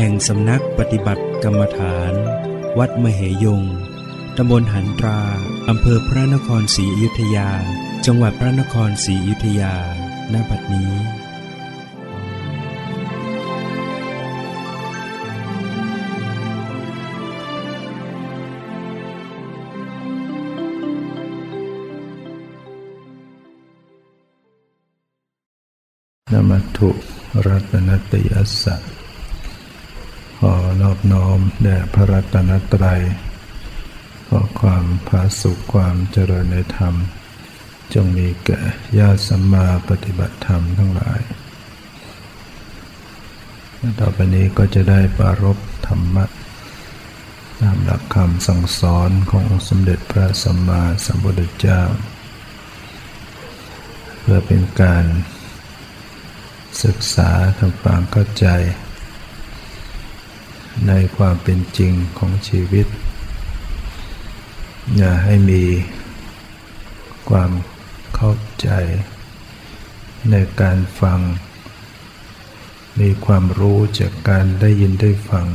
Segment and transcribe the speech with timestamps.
[0.00, 2.12] แห่งสำนักปฏิบัติกรรมฐาน
[2.78, 3.62] วัดมเหยง
[4.36, 5.20] ตำบลหันตรา
[5.68, 7.50] อำเภอพระนครศรีอยุธยา
[8.06, 9.74] จังหวัดพระนครศรีอยุธยา
[10.32, 10.92] ณ บัดนี้
[26.32, 26.90] นมัตถุ
[27.46, 28.97] รัตนตยัสสะ
[30.42, 33.02] ขอนอบน้อมแด่พระรัตนตรัย
[34.28, 36.94] ขอความผาสุขความเจริญในธรรม
[37.94, 38.60] จงมีแก่
[38.98, 41.20] ญาติสัมมาปฏิบัติธรรมทั้งหลาย
[44.00, 46.24] ต่อไปนี้ก็จะได้ปรารบธรรมะ
[47.60, 51.82] ตามหลักคำสั่งสอนขององค์สมเด็จพระสัมมาสัมพุทธเจ้า
[54.20, 55.04] เพื่อเป็นการ
[56.84, 58.48] ศึกษาทำความเข้าใจ
[60.86, 62.86] ในความเป็นจริงของชีวิต
[64.96, 65.64] อย่าให้มี
[67.30, 67.50] ความ
[68.14, 68.68] เข้าใจ
[70.30, 71.20] ในการฟัง
[73.00, 75.46] มีความรู้จากการได้ยินได้ฟัง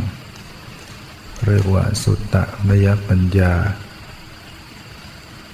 [1.46, 3.54] เรียกว่าสุตตะมยปัญญา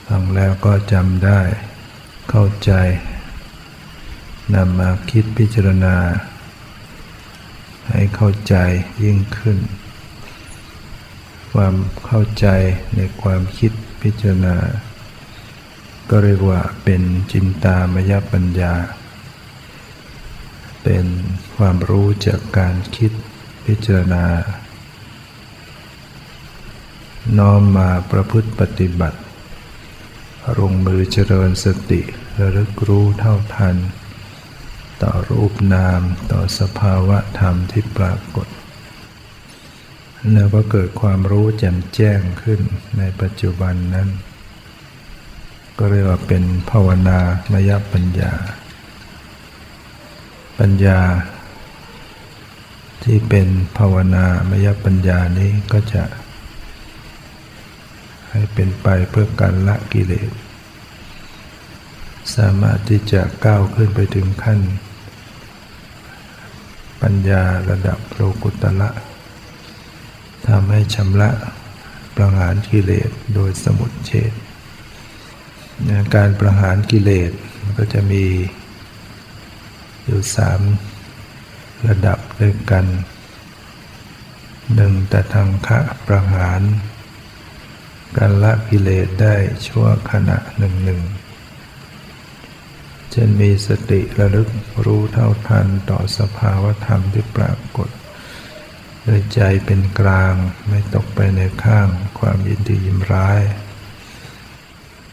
[0.08, 1.42] ฟังแล้วก็จำได้
[2.30, 2.72] เข้าใจ
[4.56, 5.96] นำมาคิดพิจารณา
[7.92, 8.56] ให้เข้าใจ
[9.04, 9.58] ยิ่งขึ้น
[11.54, 11.76] ความ
[12.06, 12.48] เข้าใจ
[12.96, 13.72] ในความคิด
[14.02, 14.58] พิจารณา
[16.10, 18.74] ก็เรียกว่าเป็นจินตามยปัญญา
[20.84, 21.06] เป็น
[21.56, 23.12] ความรู้จากการคิด
[23.66, 24.26] พิจารณา
[27.38, 29.20] น้อมมาประพฤติปฏิบัติ
[30.60, 32.02] ลงมือเจริญสติ
[32.40, 33.76] ระลึกรู้เท่าทัน
[35.04, 36.02] ต่อรูปนาม
[36.32, 38.48] ต่อสภาวะธรรมที่ปรากฏ
[40.34, 42.62] แล้วก็เกิดความรู้แจ่มแจ้งขึ้น
[42.98, 44.10] ในปัจจุบันนั้น
[45.78, 47.20] ก็เรียกว่าเป็นภาวนา
[47.54, 48.34] มยปัญญา
[50.60, 51.00] ปัญญา
[53.04, 56.04] ที่เป็นภาวนามยปัญญานี้ก็จะ
[58.30, 60.32] ให้เป็นไปเพื่อการละกิเลส
[62.36, 64.60] สามารถที่จะก้าวขึ้นไปถึงขั้น
[67.02, 68.90] ปัญญาระดับโลกุตละ
[70.48, 71.30] ทำให้ชำระ
[72.16, 74.34] ประหารกิเลสโดยสมุดเฉด
[76.16, 77.32] การประหารกิเลส
[77.78, 78.26] ก็จะมี
[80.06, 80.62] อยู่สาม
[81.88, 82.86] ระดับด้วยกัน
[84.76, 86.62] หนึ่งแต่ทางคะประหาร
[88.18, 89.36] การละกิเลสได้
[89.68, 91.02] ชั่วขณะหนึ่งหนึ่ง
[93.12, 94.50] เช่นมีสติระลึก
[94.86, 97.90] รู้เท่าทันต่อสภาวธรรมที่ปรากฏ
[99.04, 100.34] โดยใจเป็นกลาง
[100.68, 101.88] ไม่ตกไปในข้าง
[102.20, 103.42] ความยินดียิมร้าย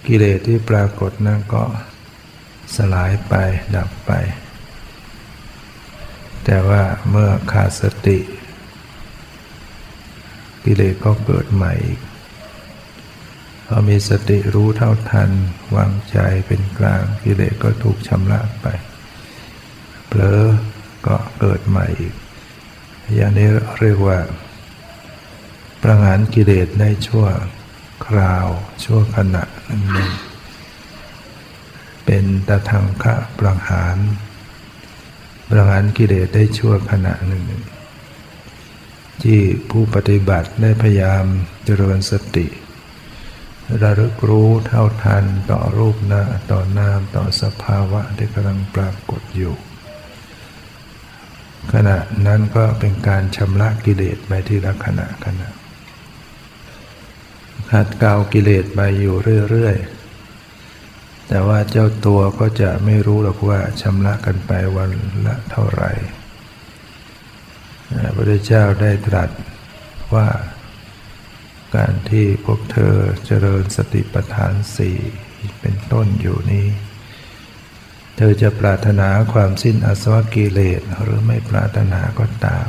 [0.06, 1.64] กิเลสที่ปรากฏนั่นก็
[2.76, 3.34] สลายไป
[3.76, 4.12] ดับไป
[6.44, 8.18] แต่ว่าเมื่อขาดสติ
[10.64, 12.00] กิเลสก็เกิดใหม่อีก
[13.66, 15.30] พอมีสติรู้เท่าทัน
[15.76, 18.66] วางใจเป็นกลางกิเลสก็ถูกชำระไป
[20.06, 20.42] เผลอ
[21.06, 22.14] ก็เกิดใหม่อีก
[23.14, 23.48] อย่างนี้
[23.80, 24.18] เรียกว่า
[25.82, 27.26] ประหารกิเลสได้ชั่ว
[28.06, 28.46] คราว
[28.84, 29.42] ชั่วขณะ
[29.92, 30.10] หนึ่ง
[32.04, 33.96] เป็นตะทังคะประหาร
[35.50, 37.44] ประหารกิเลสได้ชั่วขณะหนึ่ง
[39.22, 39.40] ที่
[39.70, 41.24] ผู้ปฏิบัติได้พยายาม
[41.64, 42.46] เจริญสติ
[43.82, 49.54] ระลึกรู้เท่าทันต่อรูปหน้าต่อนามต่อสภาวะที่กำลังปรากฏอยู่
[51.72, 55.48] ขณะนั้นก็เป็นการชำระกิเลสไปทีละขณะขณะ
[57.70, 59.16] ขัดเกลากิเลสไปอยู่
[59.50, 64.90] เรื่อยๆ แต่ว่าเจ้าตัวก็จะไม่รู้หรอกว่าชำระกันไปวัน
[65.26, 65.90] ละเท่าไหร่
[68.02, 69.30] พระพุทธเจ้าได้ตรัส
[70.14, 70.26] ว่า
[71.74, 72.94] การที่พวกเธอ
[73.26, 74.98] เจริญสติปัฏฐานสี่
[75.60, 76.66] เป็นต้นอยู่นี้
[78.16, 82.68] เธอจะปรารถนาความสิ้นอาสวะกิเลสหรือไม่ปรารถนาก็ตาม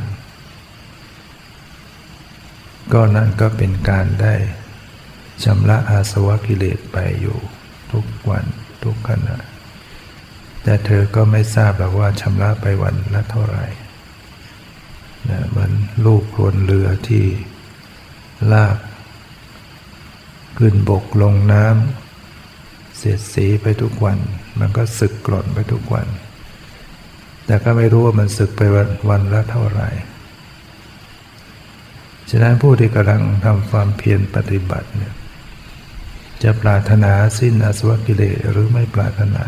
[2.92, 4.34] ก็นั่นก็เป็นการได้
[5.44, 7.38] ชำระอาสวะกิเลสไปอยู่
[7.92, 8.44] ทุกวัน
[8.84, 9.38] ทุกขณะ
[10.62, 13.66] แต่เธอก็ไม่ทราบหรอกว่าชำระไปวันละเท่าไหร่
[15.28, 15.72] นะเหมือน
[16.04, 17.26] ลูกพลเรือที่
[18.52, 18.76] ลาก
[20.58, 24.18] ขึ้นบกลงน้ำเสียดสีไปทุกวัน
[24.58, 26.06] มันก็สึกกร่อนไปทุกวัน
[27.46, 29.88] แต่ก็ไม่รู้ว่ามันสึกไปวันวนละเท่าไหร่
[32.30, 35.14] ฉะนั้นผู้ที่กำลังทำความเพียรปฏิบัติเนี่ย
[36.42, 39.44] จะปรารถนาสิ้นอสวกิเลสหรือไม่ปรารถนา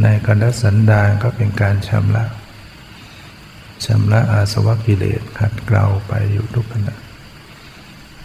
[0.00, 2.24] ในกันสันดานก็เป็นการชำระ
[3.84, 7.07] ชำระอาสวะกิเลสขัดเกลาไปอยู่ทุกขณะ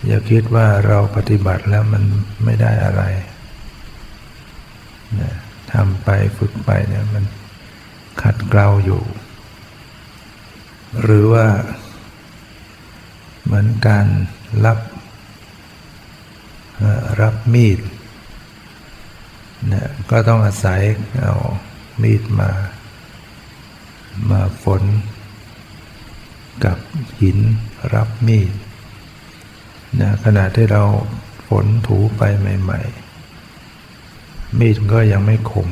[0.08, 2.04] อย่าคิดว่าเราปฏิบัติแล้วมัน
[2.44, 3.04] ไม่ได้อะไร
[5.20, 5.32] นะ
[5.72, 7.26] ทำไปฝึกไปเนี่ยมัน
[8.22, 9.04] ขัดเกลาอยู่
[11.02, 11.48] หรือว่า
[13.44, 14.08] เหมือนการ
[14.66, 14.80] รับ
[17.22, 17.80] รับมีด
[19.68, 20.82] เนี่ยก็ต้องอาศัย
[21.22, 21.36] เอา
[22.02, 22.50] มีดมา
[24.32, 24.84] มาฝน
[26.66, 26.78] กับ
[27.22, 27.38] หิน
[27.94, 28.54] รับมีด
[30.01, 30.84] นะขณะที่เรา
[31.48, 32.81] ฝนถูไปใหม่
[33.69, 35.69] ๆ มีดก็ยังไม่คม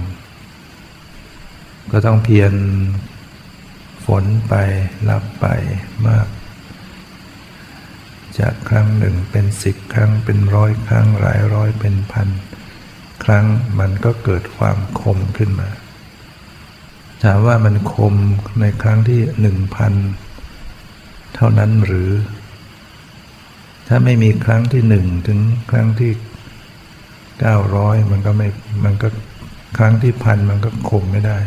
[1.92, 2.54] ก็ต้องเพียร
[4.06, 4.54] ฝนไป
[5.10, 5.46] รับไป
[6.08, 6.28] มาก
[8.40, 12.30] จากครั้งหนึ่งเป็นสิบครั้งเป็นร้อยครั้งหลายร้อยเป็นพัน
[13.24, 13.46] ครั้ง
[13.80, 15.70] มันก็เกิดความคมขึ้นมา
[17.24, 18.16] ถามว่ามันคม
[18.62, 19.94] ในครั้งที่หนึ่งพัน
[21.36, 22.10] เท่านั้นหรือ
[23.94, 25.40] ถ้าไม่มีครั้งที่หนึ่งถึง
[25.72, 26.12] ครั้งที่
[27.40, 28.48] เก้าร้อยมันก็ไม่
[28.84, 29.08] มันก็
[29.78, 31.38] ครั้งที่พันมันก็คมไม่ได้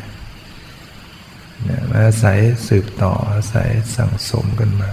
[1.64, 2.38] เนี่ยอาศัย
[2.68, 4.90] สืบต่ออาศัยสั่งสมกันมา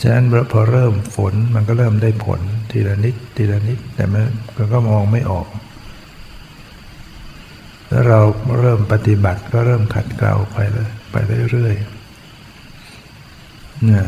[0.00, 2.40] ฉะนั้นพอเริ่มฝนมันก็เริ่มได้ผล
[2.70, 4.20] ทีละนิดทีละนิด แต่มั
[4.64, 5.48] นก็มองไม่ออก
[7.88, 8.20] แล้วเรา
[8.60, 11.16] เริ่มปฏิบัติก็เริ่มขัดเกลาไปเลยไป
[11.50, 14.06] เรื่อยๆเนี่ย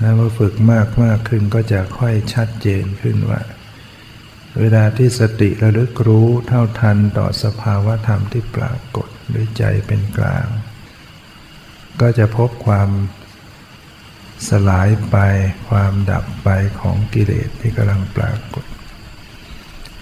[0.00, 3.40] แล้วพอฝึกมากมากขึ้นก็จะค่อยชัดเจนขึ้นว่า
[4.60, 10.46] เวลาที่สติระลึกรู้เท่าทันต่อสภาวะธรรมที่ปรากฏด้วยใจเป็นกลาง
[12.00, 12.90] ก็จะพบความ
[14.48, 15.16] สลายไป
[15.68, 16.48] ความดับไป
[16.80, 18.66] ของกิเลสที่กำลังปรากฏ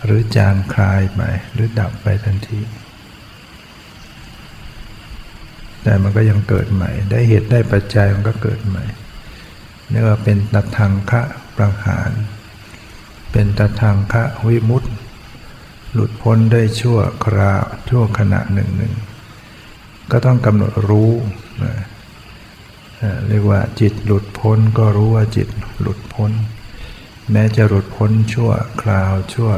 [0.04, 1.22] หรือจางคลายไป
[1.52, 2.60] หรือดับไปทันที
[5.82, 8.84] แต่มันก็ยังเกิดใหม่ ได้เหตุได้ปัจจัยมันก็เกิดใหม่
[9.93, 11.23] นี่ว่าเป็นตัทางคะ
[11.56, 12.11] ประหาร
[13.32, 14.90] เป็นตัทางคะวิมุตติ
[15.93, 18.94] หลุดพ้นได้ชั่วคราวชั่วขณะหนึ่งหนึ่ง
[20.11, 21.12] ก็ต้องกำหนดรู้
[21.62, 21.75] นะ
[23.29, 25.49] เรียกว่าจิตหลุดพ้นก็รู้ว่าจิต
[25.81, 26.32] หลุดพ้น
[27.32, 28.50] แม้จะหลุดพ้นชั่ว
[28.82, 29.50] คราวชั่ว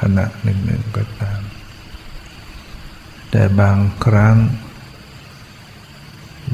[0.00, 1.40] ขณะหนึ่งหนึ่งก็ตาม
[3.30, 4.36] แต่บางครั้ง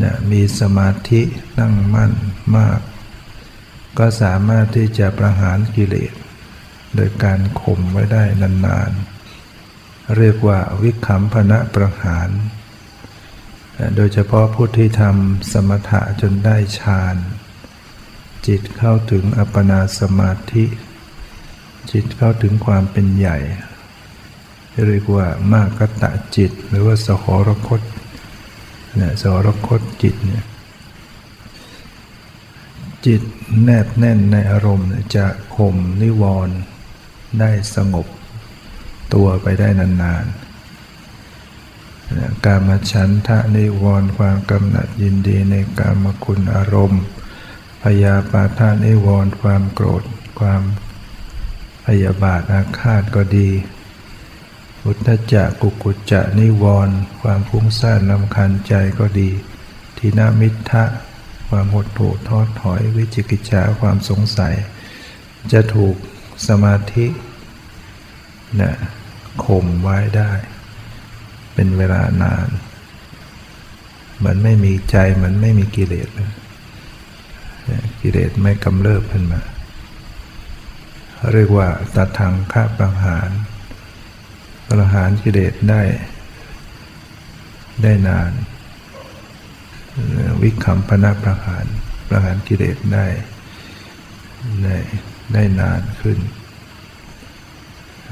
[0.03, 1.21] นะมีสมาธิ
[1.59, 2.13] นั่งมั่น
[2.57, 2.81] มาก
[3.99, 6.13] ก็สามารถที่จะประหารกิเลส
[6.97, 12.29] โดยการข่มไว้ได้นานๆ เรียกว่าวิคัมพนะประหาร
[13.97, 17.17] โดยเฉพาะผู้ที่ทำสมถะจนได้ฌาน
[18.47, 20.65] จิตเข้าถึงอัปปนาสมาธิ
[21.93, 23.39] จิตเข้าถึงความเป็นใหญ่
[24.89, 27.81] เรียกว่ามากตะจิตหรือว่าสหรคต
[28.97, 30.45] เนี่ยสรคตจิตเนี่ย
[33.07, 33.23] จิต
[33.65, 36.57] แนบแน่นในอารมณ์จะข่มนิวรณ์
[37.41, 38.07] ได้สงบ
[39.15, 40.47] ตัวไปได้นานๆ
[42.45, 47.03] การมาฉันทะนิวรณ์ความกำหนัดยินดีในกามคุณอารมณ์
[47.83, 50.03] พยาปาทานิวรณ์ความโกรธ
[50.39, 50.63] ความ
[51.87, 53.49] พยาบาทอาฆาตก็ดี
[54.85, 59.31] อุทธจักกุกุจจะนิวรณ์ความฟุ้งซ่านลำคันใจก็ดี
[59.97, 60.85] ทีนามิทะ
[61.49, 64.55] ความหดหู่ทอดถอย วิจิกิจฉาความสงสัย
[65.53, 65.97] จะถูก
[66.49, 67.07] สมาธิ
[68.61, 68.73] นะ
[69.45, 70.33] ข่มไว้ได้
[71.55, 72.49] เป็นเวลานาน
[74.17, 76.33] เหมือนไม่มีใจเหมือนไม่มีกิเลสเลย
[78.01, 79.41] กิเลสไม่กำเริบขึ้นมา
[81.33, 83.31] เรียกว่าตัดทางฆ่าบังหาร
[84.69, 85.83] ประหารกิเลสได้
[87.83, 88.31] ได้นาน
[90.43, 91.67] วิคัมพนาประหาร
[92.09, 93.07] ประหารกิเลสได้
[94.63, 94.77] ได้
[95.33, 96.19] ได้นานขึ้น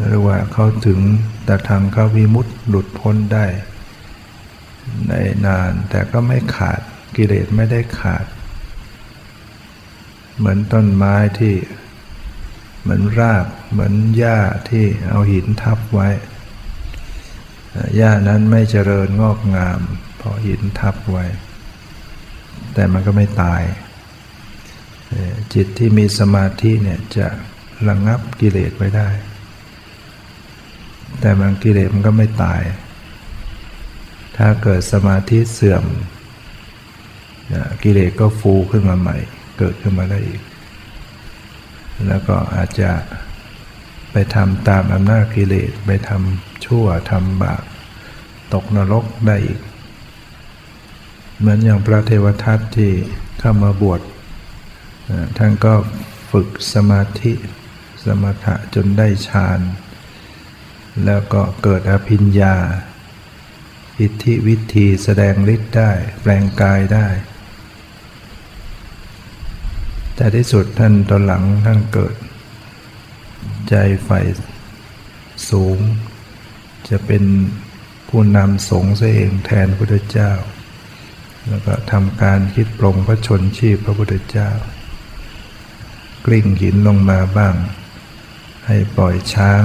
[0.09, 1.01] เรียกว่าเขาถึง
[1.45, 3.47] แต่ทางเขาวิมุตต์หลุดพ้นได้
[5.09, 5.13] ใน
[5.47, 6.81] นานแต่ก็ไม่ขาด
[7.17, 8.27] กิเลสไม่ได้ขาด
[10.37, 11.55] เหมือนต้นไม้ที่
[12.83, 14.39] เหมือนรากเหมือนหญ้า
[14.71, 16.09] ที่เอาหินทับไว้
[17.97, 19.81] หญ้านั้นไม่เจริญงอกงาม
[20.17, 21.25] เพราะหินทับไว้
[22.75, 23.63] แต่มันก็ไม่ตาย
[25.55, 27.27] จิตที่มีสมาธิเนี่ยจะ
[27.89, 29.09] ระงงับกิเลสไว้ได้
[31.21, 32.63] แต่บางกิเลสมันก็ไม่ตาย
[34.37, 35.85] ถ้าเกิดสมาธิเสื่อม
[37.83, 39.17] กิเลสก็ฟูขึ้นมาใหม่
[39.59, 40.41] เกิดขึ้นมาได้อีก
[42.07, 42.91] แล้วก็อาจจะ
[44.13, 47.63] ไปทำตามอำนาจกิเลสไปทำชั่วทำบาป
[48.55, 49.61] ตกนรกได้อีก
[51.39, 52.93] เหมือนอย่างพระเทวทัตที่
[53.39, 54.01] เข้ามาบวช
[55.39, 55.75] ท่านก็
[56.31, 57.33] ฝึกสมาธิ
[58.05, 59.61] สมถะจนได้ฌาน
[61.05, 62.57] แล้วก็เกิดอภิญญา
[64.01, 67.07] อิทธิวิธีแสดงฤทธิ์ได้ แปลงกายได้
[70.15, 72.15] แต่ที่สุดท่านตอนหลังท่านเกิด
[73.69, 73.75] ใจ
[74.05, 74.21] ใฝ่
[75.51, 75.79] สูง
[76.89, 77.25] จะเป็น
[78.09, 80.33] ผู้นำสงฆ์เองแทนพระพุทธเจ้า
[81.49, 84.51] แล้วก็ทำการคิดปรงพระชนชีพพระพุทธเจ้า
[86.27, 87.55] กลิ้งหินลงมาบ้าง
[88.67, 89.63] ให้ปล่อยช้าง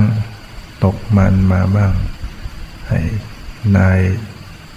[0.83, 1.93] ตกมันมาบ้าง
[2.89, 2.99] ให้
[3.77, 3.99] นาย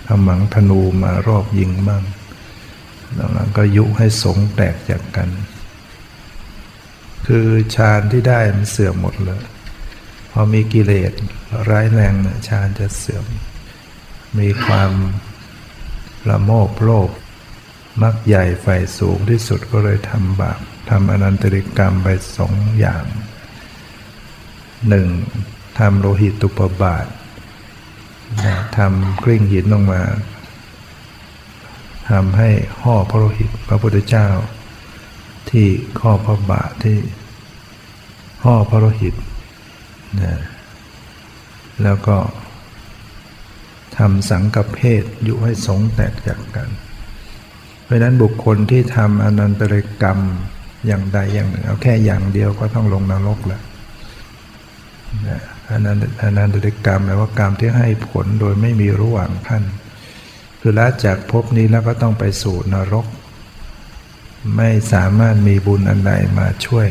[0.07, 2.03] ทำหมังธนูมารอบยิงบ้าง
[3.15, 5.29] แล้วนั้นก็ยุให้สงแตกจากกัน
[7.27, 9.43] คือฌานที่ได้มันเสื่อมหมดเลย
[10.31, 11.13] พอมีกิเลส
[11.71, 13.25] ร้ายแรงเนี่ยฌานจะเสื่อม
[14.39, 14.93] มีความ
[16.29, 17.11] ละโมบโลภ
[18.03, 18.67] มักใหญ่ไฟ
[18.99, 20.61] สูงที่สุดก็เลยทำบาป
[20.91, 23.05] ทำอนันตริกรรมไปสองอย่าง
[24.89, 25.07] หนึ่ง
[25.79, 27.07] ทำโลหิตตุปบาท
[28.77, 30.03] ทำกริ่งหินลงมา
[32.11, 32.51] ทำให้
[32.83, 34.29] ห่อพระโลหิตพระพุทธเจ้า
[35.51, 35.67] ที่
[36.01, 36.99] ข้อพระบาทที่
[38.45, 39.15] ห่อพระโลหิต
[40.21, 40.35] นะ
[41.83, 42.17] แล้วก็
[43.99, 46.69] ทำสังกเพศอยุให้สงแตกจากกัน
[47.85, 50.19] เพราะนั้นบุคคลที่ทำอนันตริกรรม
[50.87, 53.63] อย่างใดอย่างหนึ่ง เอาแค่อย่างเดียวก็ต้องลงนรกแล้ว
[55.71, 59.63] อนันอนันตรกรรมแปลว่ากรรมที่ให้ผลโดยไม่มีระหว่างขั้น
[60.61, 63.07] คือละจากภพนี้แล้วก็ต้องไปสู่นรก
[64.57, 66.89] ไม่สามารถมีบุญอันใดมาช่วย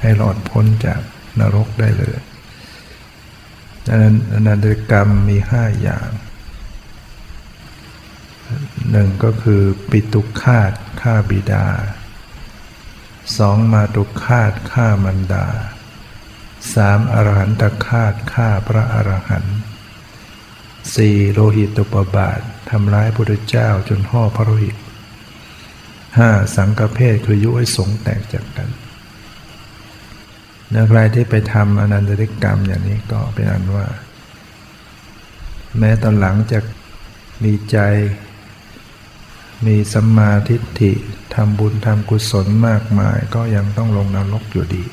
[0.00, 1.00] ให้หลอดพ้นจาก
[1.40, 2.18] นรกได้เลย
[3.86, 6.08] ดังนั้นอนันตกรรมมีห้าอย่าง
[8.90, 11.66] หนึ่งก็คือปิตุคาตฆ่าบิดา
[13.38, 15.46] สองมาตุคาตฆ่ามันดา
[16.74, 19.58] สามอรหันตคาตฆ่าพระอรหันต์
[20.94, 24.76] สี่โลหิตตุปบาททำร้ายพระเจ้าจนห่อพระโลหิต
[26.18, 28.68] ห้าสังกเพศคือยุให้สงแตกจากกัน
[30.74, 33.86] นักรายที่ไปทำอนันตริกรรมอย่างนี้ก็เป็นอันว่า
[35.78, 36.58] แม้ตอนหลังจะ
[37.44, 37.78] มีใจ
[39.66, 40.92] มีสัมมาทิฏฐิ
[41.34, 44.84] ทำบุญทำกุศลมากมายก็ยังต้องลงนรกอยู่ดี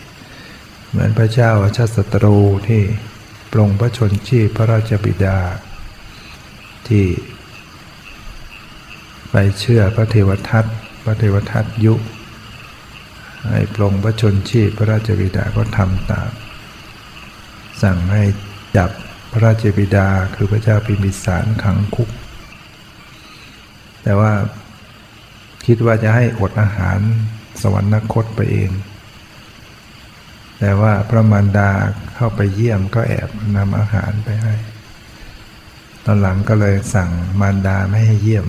[0.90, 2.38] เหมือนพระเจ้าอาชาติศัตรู
[2.68, 2.82] ที่
[3.52, 5.40] ปรงพระชนชีพพระราชบิดา
[6.88, 7.06] ที่
[9.32, 10.66] ไปเชื่อพระเทวทัต
[11.04, 11.94] พระเทวทัตยุ
[13.50, 16.32] ให้ปรงพระชนชีพพระราชบิดาก็ทำตาม
[17.82, 18.24] สั่งให้
[18.78, 18.90] จับ
[19.32, 22.10] พระราชบิดาคือพระเจ้าพิมพิสารขังคุก
[24.04, 24.32] แต่ว่า
[25.66, 27.00] คิดว่าจะให้อดอาหาร
[27.62, 28.72] สวรรคตไปเอง
[30.60, 31.70] แต่ว่าพระมารดา
[32.16, 34.56] เข้าไปเยี่ยมก็แอบนำอาหารไปให้
[36.06, 38.48] ตอนหลังก็เลยสั่งมารดาไม่ให้เยี่ยม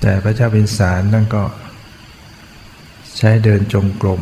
[0.00, 1.44] แต่พระเจ้าพินสารนั่นก็
[3.18, 4.20] ใช้เดินจงกรม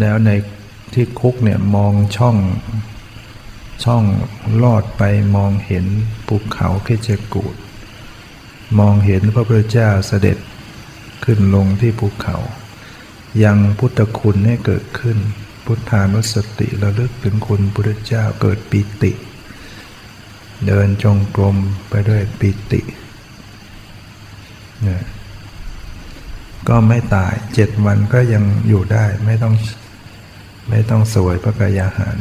[0.00, 0.30] แล้วใน
[0.94, 2.36] ที่คุกเนี่ยมองช่อง
[3.84, 4.04] ช่อง
[4.62, 5.02] ลอดไป
[5.36, 5.86] มองเห็น
[6.28, 7.56] ภูเขาเคเจกูด
[8.78, 10.38] มองเห็นพระพุทธเจ้าเสด็จ
[11.24, 12.36] ขึ้นลงที่ภูเขา
[13.44, 15.18] ยังพุทธคุณให้เกิดขึ้น
[15.66, 19.12] พุทธานุสติระลึกถึงคุณพุทธเจ้าเกิดปิติ
[20.66, 21.56] เดินจงกรม
[21.88, 22.80] ไปด้วยปิติ
[24.82, 25.04] เนี่ย
[26.68, 29.54] ก็ไม่ตายเจ็ดวันก็ยังอยู่ได้ไม่ต้อง
[30.68, 32.18] ไม่ต้องสวยพระกายาหาร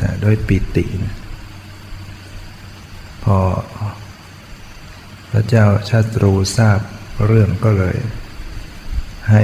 [0.00, 1.14] นะด้วยปิตินะ
[3.24, 3.38] พอ
[5.30, 6.80] พระเจ้าชาตรูทราบ
[7.26, 7.96] เรื่องก็เลย
[9.30, 9.42] ให้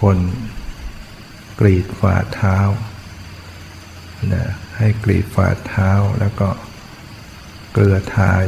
[0.00, 0.18] คน
[1.60, 2.58] กรีดฝ่าเท้า
[4.32, 4.44] นะ
[4.78, 5.90] ให้กรีดฝ่าเท้า
[6.20, 6.48] แล้วก็
[7.72, 8.42] เกลือทาย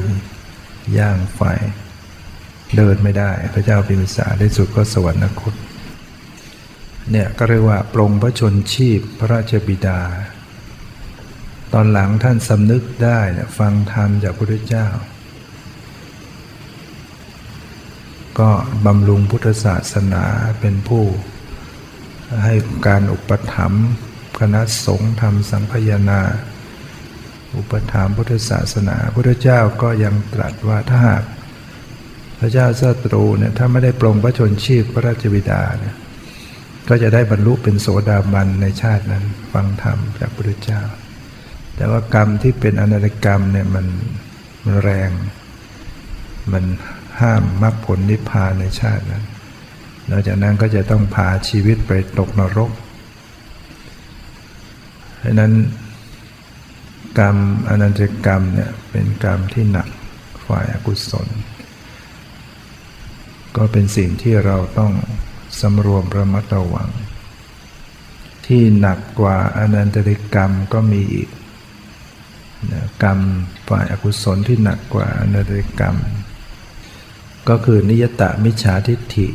[0.98, 1.40] ย่างไฟ
[2.76, 5.54] เดินไม่ได้ พระเจ้าพิมพิสารได้สุดก็สวรรคต
[7.10, 10.00] เนี่ยก็เรียกว่าปรงพระชนชีพพระราชบิดา
[11.74, 13.20] ตอนหลังท่านสำนึกได้
[13.58, 14.88] ฟังธรรมจากพระพุทธเจ้า
[18.40, 18.50] ก็
[18.86, 20.24] บำรุงพุทธศาสนา
[20.60, 21.04] เป็นผู้
[22.44, 22.54] ให้
[22.86, 23.86] การอุปถัมภ์
[24.38, 26.20] คณะสงฆ์ทำสังพยนา
[27.56, 31.24] อุปถัมภ์พุทธศาสนาพระเจ้าก็ยังตรัสว่าถ้าหาก
[32.38, 35.96] พระเจ้าศัตรูเนี่ยถ้าไม่ได้ปรงพระชนชีพพระราชบิดาเนี่ย
[36.88, 40.82] ก็จะได้บรรลุเป็นโสดาบันในชาตินั้น ฟังธรรมจากพระพุทธเจ้า
[41.78, 43.86] แต่ว่ากรรมที่เป็นอนัตกรรมเนี่ยมัน
[44.64, 45.10] มันแรง
[46.52, 46.64] มัน
[47.20, 49.24] ห้ามมรรคผลนิพพานในชาตินั้น
[50.06, 52.70] หลังจากนั้นก็จะต้องพาชีวิตไปตกนรก
[55.18, 55.52] เพราะนั้น
[57.18, 57.36] กรรม
[57.68, 59.88] อนันตกรรมเนี่ยเป็นกรรมที่หนัก
[60.46, 61.28] ฝ่ายอกุศล
[63.56, 64.92] ก็เป็นสิ่งที่เราต้อง
[65.60, 66.88] สำรวมระมัดระวัง
[68.46, 71.28] ที่หนักกว่าอนันตริกรรมก็มีอีก
[73.02, 73.18] กรรม
[73.68, 75.96] ฝ่ายอกุศลที่หนักกว่าอนันตริกรรม
[77.48, 79.28] ก็คือนิยตะมิจฉาทิฏฐิ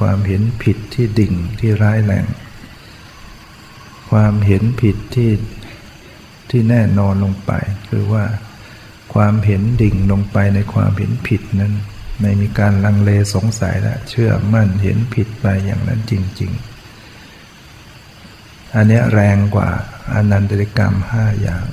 [0.00, 2.26] ความเห็นผิดที่ดิ่งที่ร้ายแรง
[4.10, 5.30] ความเห็นผิดที่
[6.50, 7.52] ที่แน่นอนลงไป
[7.88, 8.24] คือว่า
[9.14, 11.74] ความเห็นดิ่งลงไปในความเห็นผิดนั้น
[12.20, 16.52] ไม่มีการลังเลสงสัยและเชื่อมั่นเห็นผิดไปอย่างนั้นจริง
[17.38, 19.68] ๆ อันนี้แรงกว่า
[20.14, 21.64] อนันตริกรรมห้าอย่าง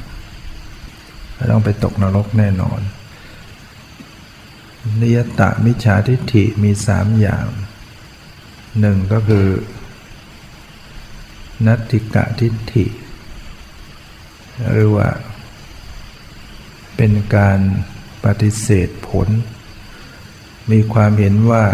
[1.52, 2.80] ต้องไปตกนรกแน่นอน
[5.02, 7.46] นิยตะมิจฉาทิฏฐิมีสามอย่าง
[8.80, 9.48] หนึ่งก็คือ
[11.66, 12.86] นัตติกะทิฏฐิ
[14.72, 15.10] หรือว่า
[16.96, 17.60] เป็นการ
[18.26, 19.28] ปฏิเสธผล
[20.72, 21.66] มีความเห็นว่า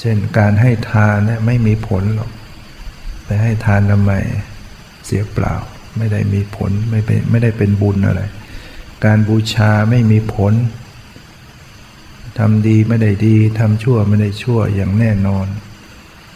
[0.00, 2.30] เช่นการให้ทานเนี่ยไม่มีผลหรอก
[3.24, 4.12] ไปให้ทานทำไม
[5.06, 5.54] เสียเปล่า
[5.96, 8.22] ไม่ได้มีผลไม่เป็นไม่ได้เป็นบุญอะไร
[9.04, 10.54] การบูชาไม่มีผล
[12.38, 15.46] ทำดีไม่ได้ดีทำชั่วไม่ได้ชั่วอย่างแน่นอน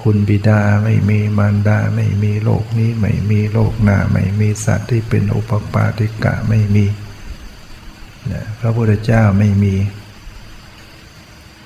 [0.03, 6.87] คุณบิดาไม่มีมารดาไม่มีโลกนี้ไม่มีโลกหน้าไม่มีสัตว์ที่เป็นอุปปาติกะไม่มี
[8.33, 9.74] นะพระพุทธเจ้าไม่มี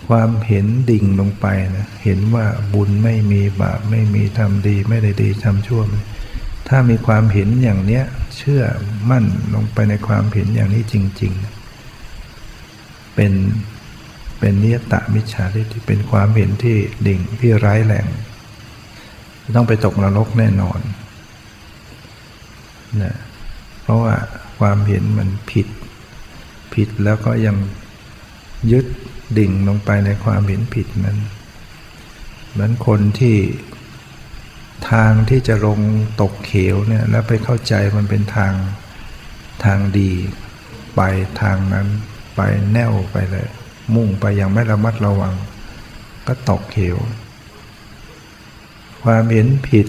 [0.09, 5.83] ความเห็นดิ่งลงไปนะเห็นว่าบุญไม่มีบาปไม่มีทำดีไม่ได้ดีทำชั่ว
[6.69, 8.05] ถ้ามีความเห็นอย่างเนี้ย
[8.38, 8.62] เชื่อ
[9.11, 9.24] มั่น
[9.55, 11.33] ลงไปในความเห็นอย่างนี้จริง
[12.09, 13.33] ๆ เป็น
[14.38, 18.07] เป็นนิยตะมิจฉาทิฏฐิเป็นความเห็นที่ดิ่งที่ร้ายแรง
[19.57, 20.81] ต้องไปตกนรกแน่นอน
[23.03, 23.14] นะ
[23.83, 24.14] เพราะว่า
[24.59, 25.66] ความเห็นมันผิด
[26.74, 27.57] ผิดแล้วก็ยัง
[28.72, 28.87] ยึด
[29.38, 31.18] ดิ่งลงไปในความเห็นผิดนั้น
[32.51, 33.37] เหมือนคนที่
[34.91, 35.81] ทางที่จะลง
[36.21, 38.53] ตกเขวเนี่ยแล้วไปเข้าใจมันเป็นทาง
[39.64, 40.12] ทางดี
[40.97, 41.01] ไป
[41.43, 41.87] ทางนั้น
[42.37, 42.41] ไป
[42.73, 43.49] แน่วไปเลย
[43.95, 45.35] มุ่งไปอย่างไม่ระมัดระวัง
[46.27, 46.97] ก็ตกเขว
[49.03, 49.87] ความเห็นผิด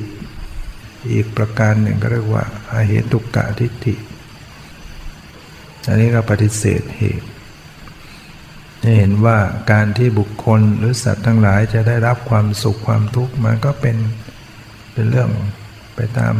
[1.12, 3.95] อีกประการหนึ่งก็เรียกว่าอาเหตุกะทิฏฐิ
[5.88, 7.28] อันนี้ก็ปฏิเสธเหตุ
[8.84, 9.38] จะเห็นว่า
[9.71, 13.97] การที่บุคคลหรือสัตว์ทั้งหลายจะได้รับความสุขความทุกข์มันก็เป็น
[14.93, 15.30] เป็นเรื่อง
[15.95, 16.36] ไปตาม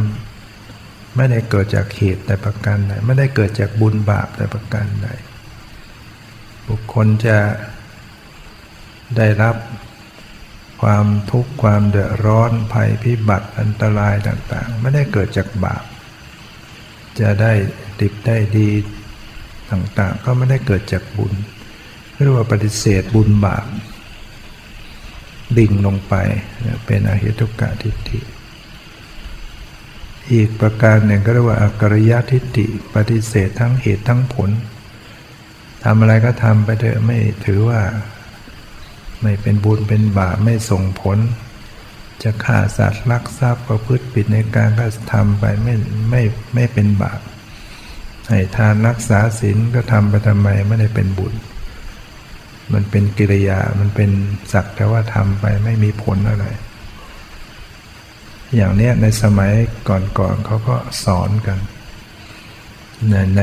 [1.16, 5.08] ไม่ได้เกิดจากเหตุแต่ประการใดไม่ได้เกิดจากบุญบาปแต่ประการใด
[6.68, 7.38] บุคคลจะ
[9.16, 9.56] ได้รับ
[10.82, 15.84] ความทุกข์ความเดือดร้อนภัยพิบัติอันตรายต่าง ๆ ไม่ได้เกิดจากบาป
[17.20, 17.52] จะได้
[18.00, 18.70] ดิบได้ดี
[19.70, 21.32] ต่างๆ ก็ไม่ได้เกิดจากบุญ
[22.22, 23.66] เรียกว่าปฏิเสธบุญบาป
[25.58, 26.14] ดิ่งลงไป
[26.86, 28.20] เป็นอหิทุกกะทิฏฐิ
[30.32, 34.50] อีกประการหนึ่งก็เรียกว่าอักริยทิฏฐิปฏิเสธทั้งเหตุทั้งผล
[35.84, 37.80] ทำอะไรก็ทำไปเถอะไม่ถือว่า
[39.22, 41.18] ไม่เป็นบุญเป็นบาปไม่ส่งผล
[42.22, 45.74] จะฆ่าสัตว์ลักทรัพย์ประพฤติผิดในการก็ทำไปไม่
[46.10, 46.22] ไม่
[46.54, 47.20] ไม่เป็นบาป
[48.28, 51.34] ให้ทานรักษาศีลก็ทำไปทำไมไม่ได้เป็นบุญ
[52.72, 54.10] มันเป็นกิริยามันเป็น
[54.52, 56.46] สักแต่ว่าทำไปไม่มีผลอะไร
[58.56, 59.52] อย่างเนี้ยในสมัย
[59.88, 61.58] ก่อนๆเขาก็สอนกัน
[63.10, 63.42] ในใน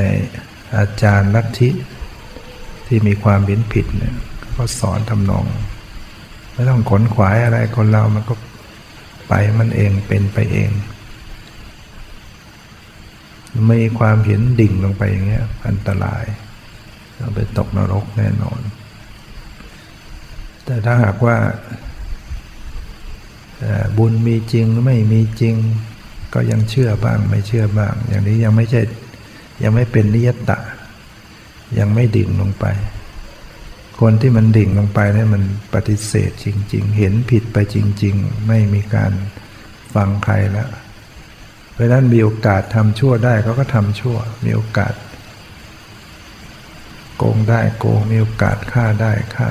[0.78, 1.70] อาจารย์ลัทธิ
[2.88, 4.16] ที่มีความเห็นผิดเนี่ย
[4.56, 5.46] ก็สอนทำนอง
[6.54, 8.36] ไม่ต้องขนขวายอะไรคนเรามันก็
[9.28, 10.70] ไปมันเองเป็นไปเอง
[13.68, 16.26] ไมีความเห็นดิ่งลงไปอย่างเงี้ยอันตราย
[17.18, 18.62] เราไปตกนรกแน่นอน
[20.66, 21.38] แต่ถ้าหากว่า
[23.98, 25.56] บุญมีจริงไม่มีจริง
[26.34, 28.82] ก็ยังเชื่อบ้างไม่เชื่อบ้าง อย่างนี้ยังไม่ใช่
[29.64, 30.60] ยังไม่เป็นนิยตะ
[31.80, 32.66] ยังไม่ดิ่งลงไป
[34.00, 35.44] คนที่มันดิ่งลงไปนี่มัน
[35.74, 39.12] ปฏิเสธจริง ๆ เห็นผิดไปจริง ๆ ไม่มีการ
[39.94, 40.70] ฟังใครแล้ว
[41.74, 44.94] เพราะนั้นมีโอกาสทำชั่วได้เขาก็ทำชั่ว มีโอกาส
[47.18, 49.50] โกงได้โกงมีโอกาสฆ่าได้ฆ่า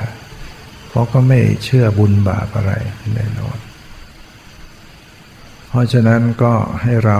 [0.89, 2.73] เพราะก็ไม่เชื่อบุญบาปอะไร
[3.15, 3.57] แน่นอน
[5.67, 7.19] เพราะฉะนั้นก็ให้เรา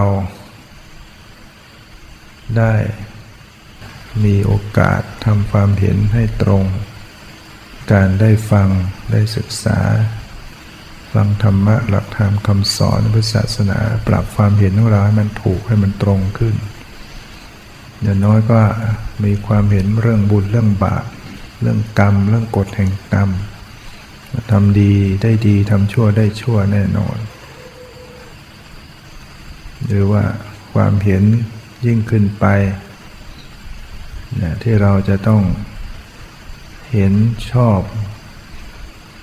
[2.58, 2.74] ได้
[4.24, 6.64] มีโอกาสทำความเห็นให้ตรง
[7.92, 8.70] การได้ฟัง
[9.12, 9.80] ได้ศึกษา
[11.14, 16.56] ฟังธรรมะหลักธรรมคำสอนพุทธศาสนา ปรับความเห็นของเราให้มันถูกให้มันตรงขึ้น
[18.02, 18.60] อย่างน้อยก็
[19.24, 21.06] มีความเห็นเรื่องบุญเรื่องบาป
[21.62, 23.30] เรื่องกรรม เรื่องกฎแห่งกรรม
[24.52, 27.18] ทำดีได้ดีทำชั่วได้ชั่วแน่นอน
[29.86, 30.24] หรือว่า
[30.74, 31.24] ความเห็น
[31.86, 32.46] ยิ่งขึ้นไป
[34.42, 35.44] นะที่เราจะต้อง
[36.94, 37.14] เห็น
[37.52, 37.82] ชอบ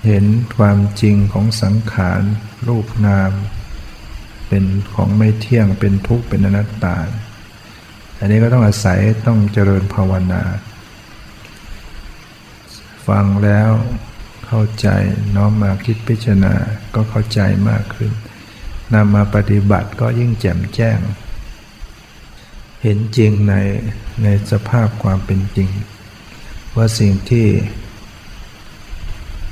[0.05, 0.25] เห็น
[0.57, 2.21] ความจริงของสังขาร
[2.67, 3.31] รูปนาม
[4.47, 6.97] เป็นของไม่เที่ยงเป็นทุกข์เป็นอนัตตา
[8.19, 10.43] อันนี้ก็ต้องอาศัยต้องเจริญภาวนา
[13.07, 13.71] ฟังแล้ว
[14.47, 14.87] เข้าใจ
[15.35, 16.53] น้อมมาคิดพิจารณา
[16.95, 17.39] ก็เข้าใจ
[17.69, 18.11] มากขึ้น
[18.93, 20.99] นำมาปฏิบัติก็ยิ่งแจ่มแจ้ง
[22.81, 23.55] เห็นจริงใน
[24.23, 25.69] ในสภาพความเป็นจริง
[26.75, 27.47] ว่าสิ่งที่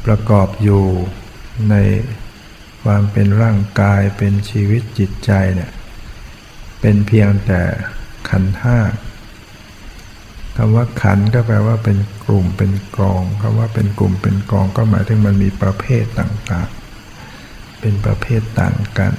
[0.05, 0.85] ประกอบอยู่
[1.69, 1.75] ใน
[2.83, 5.71] ความเป็นร่างกายเป็นชีวิตจิตใจเนี่ย
[6.81, 7.61] เป็นเพียงแต่
[8.29, 8.79] ขันห้า
[10.57, 16.82] คำว่าขันก็แปลว่าเป็นกลุ่มเป็นกองคำว่าเป็นกลุ่มเป็นกองก็หมายถึงมันมีประเภทต่างๆ
[17.83, 19.13] เป็นประเภทต่างกัน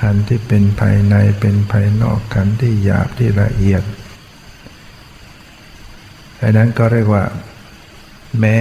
[0.00, 3.82] ขันที่เป็นภายในเป็นภายนอกขันที่หยาบที่ละเอียด
[6.42, 7.24] อันนั้นก็เรียกว่า
[8.38, 8.56] แม้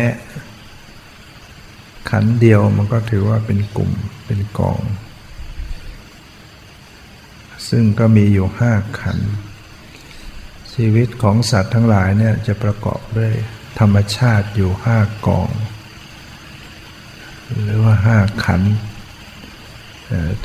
[2.09, 3.91] ขันเดียวมันก็ถือว่าเป็นกลุ่ม
[4.25, 4.81] เป็นกอง
[7.69, 9.19] ซึ่งก็มีอยู่ห้าขัน
[10.73, 13.33] ชีวิตของสัตว์ทั้งหลายเนี่ยจะประกอบด้วย
[13.79, 15.49] ธรรมชาติอยู่ห้ากอง
[17.63, 18.61] หรือว่าห้าขัน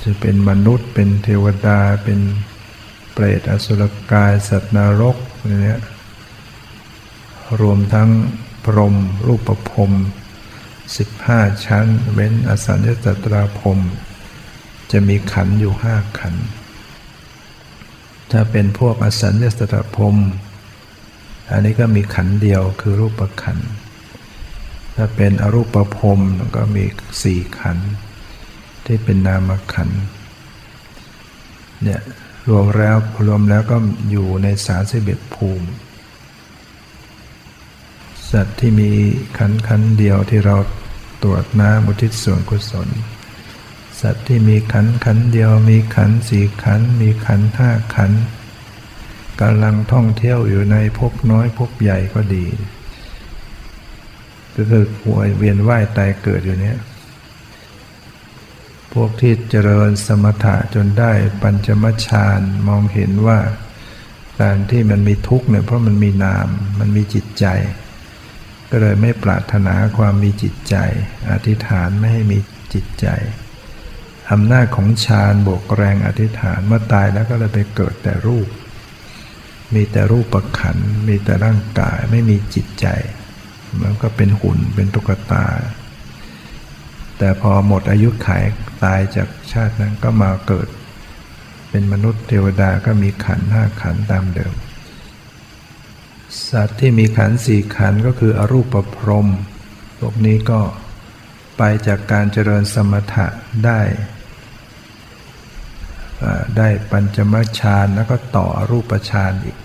[0.02, 2.20] จะเป็นมนุษย์เป็นเทวดาเป็น
[3.12, 3.82] เปรตอสุร
[4.12, 5.16] กาย สัตว์นรก
[5.62, 5.80] เนี่ย
[7.60, 8.10] รวมทั้ง
[8.64, 8.94] พรหม
[9.26, 9.90] รูปภพ
[10.96, 13.78] สิบห้าชั้น เว้นอสัญญตตราภพ
[14.92, 16.34] จะมีขันอยู่ห้าขัน
[18.30, 20.14] ถ้าเป็นพวกอสัญญตตราภพ
[21.50, 23.58] อันนี้ก็มีขันเดียวคือรูปขัน
[25.00, 26.20] ถ้าเป็นอรูปภพ
[26.56, 26.84] ก็มี
[27.22, 27.78] สี่ขัน
[28.86, 29.90] ที่เป็นนามขัน
[31.82, 32.00] เนี่ย
[32.48, 33.76] รวมแล้วรวมแล้วก็
[34.10, 35.68] อยู่ในสาสิบเอ็ดภูมิ
[38.30, 38.90] สัตว์ที่มี
[39.38, 40.56] ขันขันเดียวที่เรา
[41.22, 42.88] ตรวจน้ำอุทิศส่วนกุศล
[44.00, 48.12] สัตว์ที่มีขันขันเดียวมีขันสี่ขันมีขันห้าขัน
[49.40, 52.46] กำลังท่องเที่ยวอยู่ในภพน้อยภพใหญ่ก็ดี
[54.58, 56.78] ก็คือป่วยเวียนว่ายตายเกิดอยู่เนี้ย
[58.92, 63.38] พวกที่เจริญสมถะจนได้ปัญจมฌานมองเห็นว่า
[64.40, 67.46] การที่มันมีทุกข์เนี่ยเพราะมันมีนาม มันมีจิตใจ
[68.70, 70.76] ก็เลยไม่ปรารถนาความมีจิตใจ
[71.30, 72.38] อธิษฐานไม่ให้มี
[72.74, 73.08] จิตใจ
[74.32, 78.48] อำนาจของฌานบวกแรงอธิษฐานเมื่อตายแล้วก็เลยไปเกิดแต่รูป
[79.74, 80.76] มีแต่รูปประขัน
[81.08, 82.86] มีแต่ร่างกายไม่มีจิตใจ
[83.82, 85.46] มันก็เป็นหุ่นเป็นตุ๊กตา
[87.18, 88.44] แต่พอหมดอายุขัย
[88.84, 90.68] ตายจากชาตินั้นก็มาเกิด
[91.70, 94.54] เป็นมนุษย์เทวดาก็มีขันห้าขันตามเดิม
[96.50, 99.28] สัตว์ที่มีขันสี่ขันก็คืออรูปประพรม
[99.98, 100.60] พวกนี้ก็
[101.58, 103.26] ไปจากการเจริญสมถะ
[103.64, 103.80] ได้
[106.58, 109.56] ได้ปัญจมฌานแล้วก็ต่อรูปฌานอีก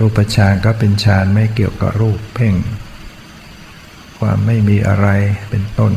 [0.00, 2.54] รูปฌานก็เป็นฌานไม่เกี่ยวกับรูปเพ่ง
[4.18, 5.08] ความไม่มีอะไร
[5.50, 5.92] เป็นต้น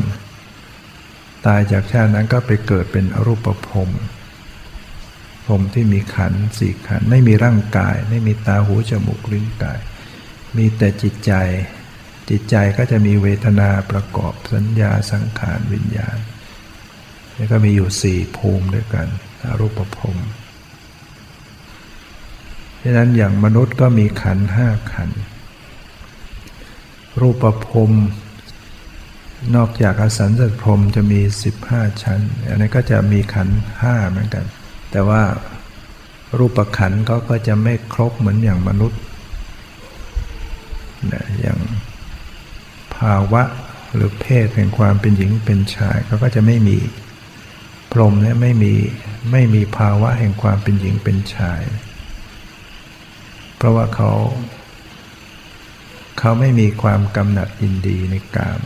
[1.46, 3.48] ตายจากชาตินั้นก็ไปเกิดเป็นอรูปภ
[3.86, 3.88] พ
[5.46, 9.78] ภพที่มีขันสี่ขันไม่มีร่างกาย ไม่มีตาหูจมูกลิ้นกาย
[10.56, 11.32] มีแต่จิตใจ
[12.30, 16.18] จิตใจก็จะมีเวทนาประกอบสัญญาสังขารวิญญาณ
[17.36, 19.06] นี่ก็มีอยู่สี่ภูมิด้วยกัน
[19.44, 20.16] อรูปภพ
[22.86, 25.10] ดังนั้นอย่างมนุษย์ก็มีขันห้าขัน
[27.20, 27.90] รูปภพ
[29.56, 31.20] นอกจากอสันสพรมจะมี
[31.62, 33.48] 15 ชั้น อันนี้ก็จะมีขัน
[33.80, 34.44] ห้าเหมือนกัน
[34.90, 35.22] แต่ว่า
[36.38, 39.00] รูปขันเขาก็จะไม่ครบเหมือนอย่างมนุษย์
[41.12, 41.58] นะอย่าง
[42.96, 43.42] ภาวะ
[43.94, 46.78] หรือเพศแห่งความเป็นหญิงเป็นชายเขาก็จะไม่มี
[47.92, 48.72] พรมเนี่ยไม่มี
[49.32, 51.60] ไม่มีภาวะแห่งความเป็นหญิงเป็นชาย
[53.56, 54.10] เพราะว่าเขา
[56.18, 58.60] เขาไม่มีความกำหนัดยินดีในกาม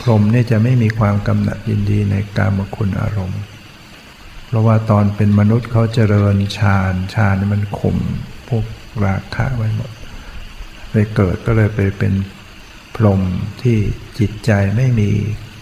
[0.00, 3.42] พรหมเนี่ยจะไม่มีความกำหนัดยินดีในกามคุณอารมณ์
[4.46, 7.96] เพราะว่าตอนเป็นมนุษย์เขาเจริญฌานฌานนี่มันข่ม
[8.48, 8.64] พวก
[9.04, 9.90] ราคะไว้หมด
[10.90, 12.12] ไปเกิดก็เลยไปเป็น
[12.96, 13.20] พรหม
[13.62, 13.78] ที่
[14.18, 15.10] จิตใจไม่มี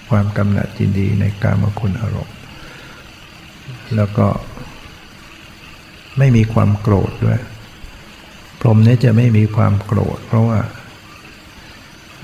[0.08, 2.36] ความกำหนัดยินดีในกามคุณอารมณ์
[3.96, 4.28] แล้วก็
[6.18, 7.40] ไม่มีความโกรธด้วย
[8.60, 10.60] พรหมนี้จะไม่มีความโกรธ เพราะว่า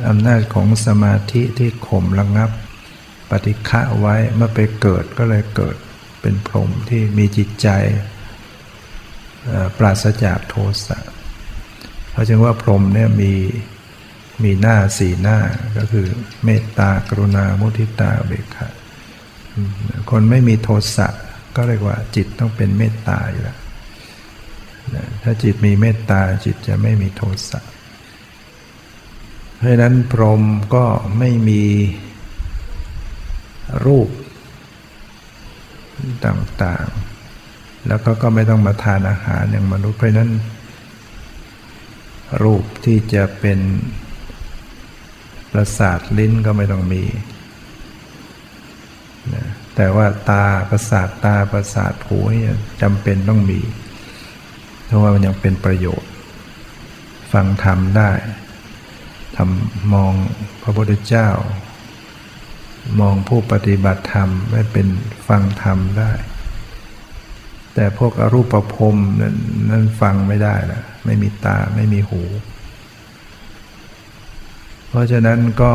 [0.08, 2.50] อำนาจของสมาธิที่ข่มระงับ
[3.30, 5.76] ปฏิฆะไว้เมื่อไปเกิดก็เลยเกิด
[6.20, 7.68] เป็นพรหมที่มีจิตใจ
[9.78, 10.54] ปราศจากโท
[10.86, 10.98] สะ
[12.10, 13.34] เพราะฉะนั้นว่าพรหมเนี่ยมี
[14.44, 15.38] มีหน้าสี่หน้า
[15.76, 16.06] ก็คือ
[16.44, 18.68] เมตตากรุณามุทิตาเบกขา
[20.10, 21.08] คนไม่มีโทสะ
[21.56, 23.58] ก็เรียกว่าจิตต้องเป็นเมตตาอยู่แล้ว
[25.22, 27.60] ถ้าจิตมีเมตตาจิตจะไม่มีโทสะ
[29.56, 30.42] เพราะนั้นพรหม
[30.74, 30.84] ก็
[31.18, 31.62] ไม่มี
[33.84, 34.08] รูป
[36.26, 40.30] ต่างๆ แล้วก็ก็ไม่ต้องมาทานอาหารอย่างมนุษย์เพราะนั้น
[42.42, 43.60] รูปที่จะเป็น
[45.52, 47.04] ประสาทลิ้นก็ไม่ต้องมี
[49.76, 52.20] แต่ว่าตาประสาทตาประสาทหู
[52.82, 53.60] จำเป็นต้องมี
[54.94, 56.10] ราะว่ามันยังเป็นประโยชน์
[57.32, 58.10] ฟังธรรมได้
[59.36, 60.12] ทำมอง
[60.62, 61.28] พระพุทธเจ้า
[63.00, 64.86] มองผู้ปฏิบัติธรรมไม่เป็น
[65.28, 66.12] ฟังธรรมได้
[67.74, 69.36] แต่พวกอรูปภพนั้น
[69.70, 72.22] นั้นฟังไม่ได้ละไม่มีตาไม่มีหู
[74.88, 75.72] เพราะฉะนั้นก็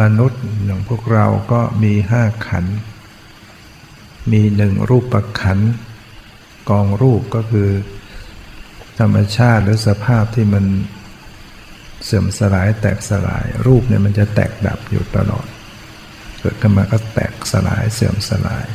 [0.00, 2.64] มนุษย์อย่างพวกเราก็มีห้าขัน
[4.32, 5.58] มีหนึ่งรูปขัน
[6.70, 7.70] กองรูปก็คือ
[8.98, 10.64] ธรรมชาติหรือสภาพที่มัน
[12.04, 15.46] เสื่อมสลายแตกสลาย รูปเนี่ยมันจะแตกดับอยู่ตลอด
[16.40, 18.66] เกิดขึ้นมาก็แตกสลายเสื่อมสลาย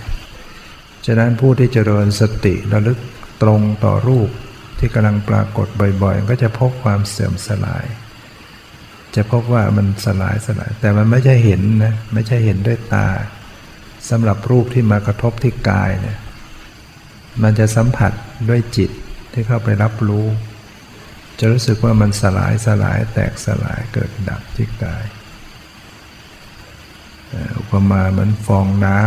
[1.06, 3.00] ฉะนั้นผู้ที่เจริญสติระลึก
[3.42, 4.30] ตรงต่อรูป
[4.80, 5.68] ที่กำลังปรากฏ
[6.04, 7.86] บ่อยๆ ก็จะพบความเสื่อมสลาย
[9.16, 13.08] จะพบว่ามันสลายสลาย แต่มันไม่ใช่เห็นนะไม่ใช่เห็นด้วยตา
[14.10, 16.18] สำหรับรูปที่มากระทบที่กายเนี่ย
[17.44, 18.12] มันจะสัมผัส
[18.50, 18.92] ด้วยจิต
[19.34, 20.26] ที่เข้าไปรับรู้
[21.40, 25.06] จะรู้สึกว่ามันสลายสลายแตกสลายเกิดดับที่กาย
[27.60, 29.00] อุปมาเหมือนฟองน้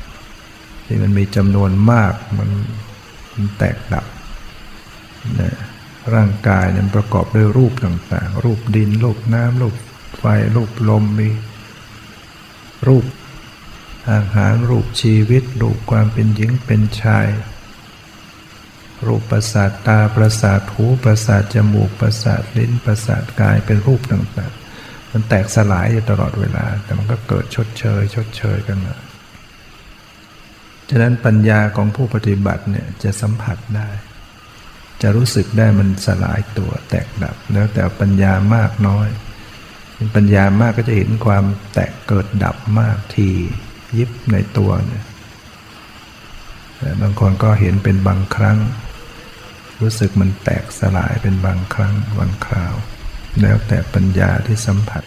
[0.00, 2.50] ำที่มันมีจำนวนมากมัน
[3.34, 4.06] มันแตกดับ
[5.40, 5.56] นะ
[6.14, 9.74] ร่างกายเนี่ยประกอบด้วยรูปต่างๆ รูปดิน รูปน้ำรูป
[10.18, 10.24] ไฟ
[10.56, 11.28] รูปลมมี
[12.88, 13.04] รูป
[14.12, 17.28] อาหารรูปชีวิต รูปความเป็นหญิงเป็นชาย
[19.06, 28.96] รูปประสาทตาประสาทหูประสาทจมูกประสาทลิ้นประสาทกายเป็นรูปต่างๆ มันแตกสลายอยู่ตลอดเวลา แต่มันก็เกิดชดเชย ชดเชยกันมา
[30.90, 33.88] ฉะนั้นปัญญาของผู้ปฏิบัติเนี่ยจะสัมผัสได้
[35.02, 39.08] จะรู้สึกได้มันสลายตัวแตกดับ แล้วแต่ปัญญามากน้อย
[40.16, 43.30] ปัญญามากก็จะเห็นความแตกเกิดดับมากที
[43.98, 45.04] ยิบในตัวเนี่ย
[46.78, 48.58] แต่บางคนก็เห็นเป็นบางครั้ง
[49.80, 52.74] รู้สึกมันแตกสลายเป็นบางครั้งบางคราว
[53.42, 55.02] แล้วแต่ปัญญาที่สัมผัส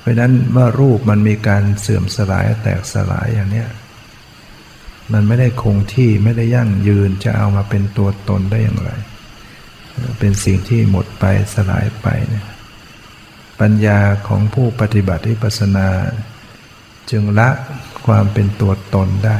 [0.00, 3.68] เพราะนั้นเมื่อรูปมันมีการเสื่อมสลายแตกสลายอย่างเนี้ย
[5.12, 8.90] มันไม่ได้คงที่ไม่ได้ยั่งยืนจะเอามาเป็นตัวตนได้อย่างไร
[10.18, 12.46] เป็นสิ่งที่หมดไปสลายไปเนี่ย
[13.60, 15.88] ปัญญาของผู้ปฏิบัติวิปัสสนา
[17.10, 17.48] จึงละ
[18.06, 19.38] ความเป็นตัวตนได้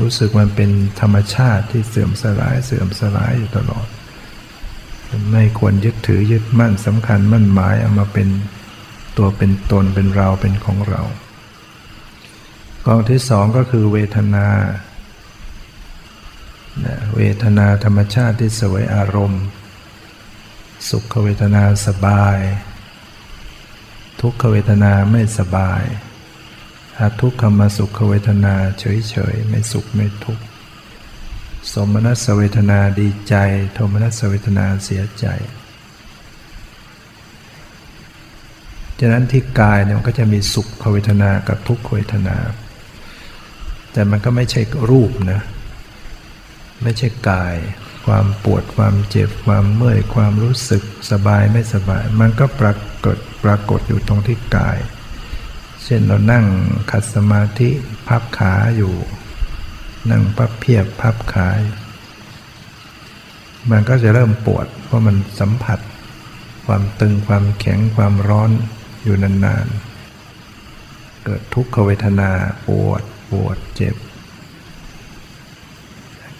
[0.00, 3.86] รู้สึกมันเป็นธรรมชาติที่เสื่อมสลายเสื่อมสลายอยู่ตลอด
[5.32, 8.28] ไม่ควรยึดถือยึดมั่นสำคัญมั่นหมายเอามาเป็น
[9.18, 11.02] ตัวเป็นตนเป็นเราเป็นของเรา
[12.86, 14.48] กองที่สองก็คือเวทนา
[17.16, 19.44] เวทนาธรรมชาติที่สวยอารมณ์
[20.88, 22.38] สุขเวทนาสบาย
[24.20, 25.82] ทุกขเวทนาไม่สบาย
[27.00, 30.44] อาทุกขมสุขเวทนาเฉยๆ ไม่สุขไม่ทุกข์
[31.72, 33.34] สมนัสเวทนาดีใจ
[33.74, 35.26] โทมนัสเวทนาเสียใจ
[39.00, 42.36] ฉะนั้นที่กายเนี่ยมันก็จะมีสุขเวทนากับทุกขเวทนา
[43.92, 45.40] แต่มันก็ไม่ใช่รูปนะ
[46.82, 47.56] ไม่ใช่กาย
[48.06, 54.78] ความปวดความเจ็บความเมื่อยความรู้สึกสบายไม่สบาย มันก็ปรากฏปรากฏอยู่ตรงที่กาย
[55.88, 56.46] เช่นเรานั่ง
[56.90, 57.70] ขัดสมาธิ
[58.08, 58.94] พับขาอยู่
[60.10, 61.48] นั่งพับเพียบพับขา
[63.70, 65.80] มันก็จะเริ่มปวด เพราะมันสัมผัส
[66.66, 68.50] ความตึงความแข็งความร้อน
[69.02, 72.30] อยู่นานๆ เกิดทุกขเวทนา
[72.66, 73.96] ปวดปวดเจ็บ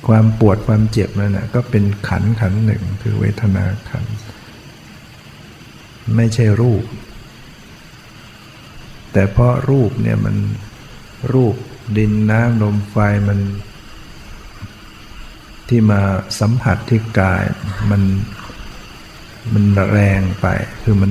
[0.07, 4.05] ความปวดความเจ็บนั่นนะก็เป็นขันขันหนึ่งคือเวทนาขัน
[6.17, 6.85] ไม่ใช่รูป
[9.17, 10.37] แต่เพราะรูปเนี่ยมัน
[11.33, 11.55] รูป
[11.97, 12.97] ดินน้ำลมไฟ
[13.29, 13.41] มัน
[15.69, 16.01] ที่มา
[16.41, 17.45] สัมผัสที่กาย
[17.91, 18.03] มัน
[19.53, 20.47] มันแรงไป
[20.83, 21.11] คือมัน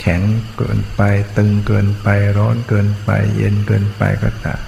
[0.00, 0.22] แข็ง
[0.56, 1.02] เกินไป
[1.36, 4.62] ตึงเกินไปร้อนเกินไป เย็นเกินไปก็ตาม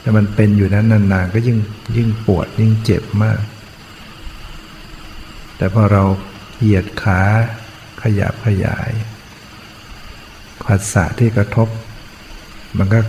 [0.00, 1.58] แต่มันเป็นอยู่นั้นนานๆก็ยิ่ง
[1.96, 3.40] ยิ่งปวดยิ่งเจ็บมาก
[5.56, 6.02] แต่พอเรา
[6.58, 7.20] เหยียดขา
[8.02, 8.90] ขยับขยาย
[10.66, 11.68] ขัดสะที่กระทบ
[12.78, 13.00] มันก็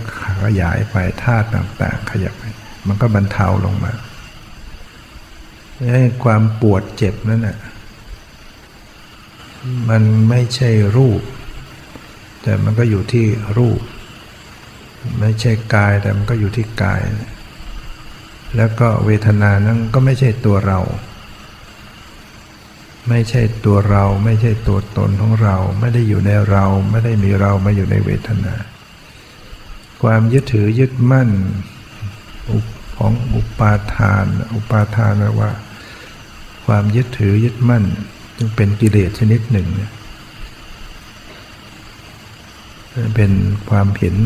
[0.44, 2.42] ขยายไปธาตุต่างๆ ขยับไป
[2.88, 3.92] มันก็บรรเทาลงมา
[6.24, 7.58] ความปวดเจ็บนั่นน่ะ
[9.88, 11.22] มันไม่ใช่รูป
[12.42, 13.26] แต่มันก็อยู่ที่
[13.58, 13.80] รูป
[15.20, 17.00] ไม่ใช่กายแต่มันก็อยู่ที่กาย
[18.56, 20.80] แล้วก็เวทนานั้นก็ไม่ใช่ตัวเรา
[23.08, 28.54] ไม่ใช่ตัวเรา ไม่ใช่ตัวตนของเรา ไม่ได้อยู่ในเรา ไม่ได้มีเรามาอยู่ในเวทนา
[30.02, 31.30] ความยึดถือยึดมั่น
[32.96, 35.50] ของอุปาทาน อุปาทานว่า
[36.66, 37.84] ความยึดถือยึดมั่น
[38.36, 39.68] จึงเป็นกิเลสชนิดหนึ่ง
[43.16, 43.32] เป็น
[43.70, 44.16] ความเห็น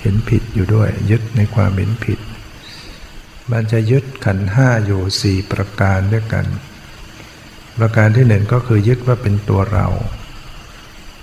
[0.00, 2.18] เห็นผิดอยู่ด้วย ยึดในความเห็นผิด
[3.52, 6.46] มันจะยึดขันห้าอยู่สี่ประการด้วยกัน
[7.78, 9.86] ประการที่หนึ่งก็คือยึดว่าเป็นตัวเรา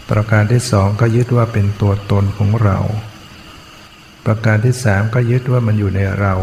[0.10, 2.78] ประการที่สองก็ยึดว่าเป็นตัวตนของเรา
[4.26, 6.36] ประการที่สามก็ยึดว่ามันอยู่ในเรา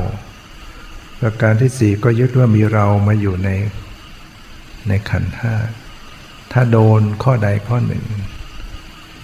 [1.21, 3.49] ประการที่สี่ก็ยึดว่ามีเรามาอยู่ใน
[4.89, 5.55] ในขันห้า
[6.53, 8.05] ถ้าโดนข้อใดข้อหนึ่ง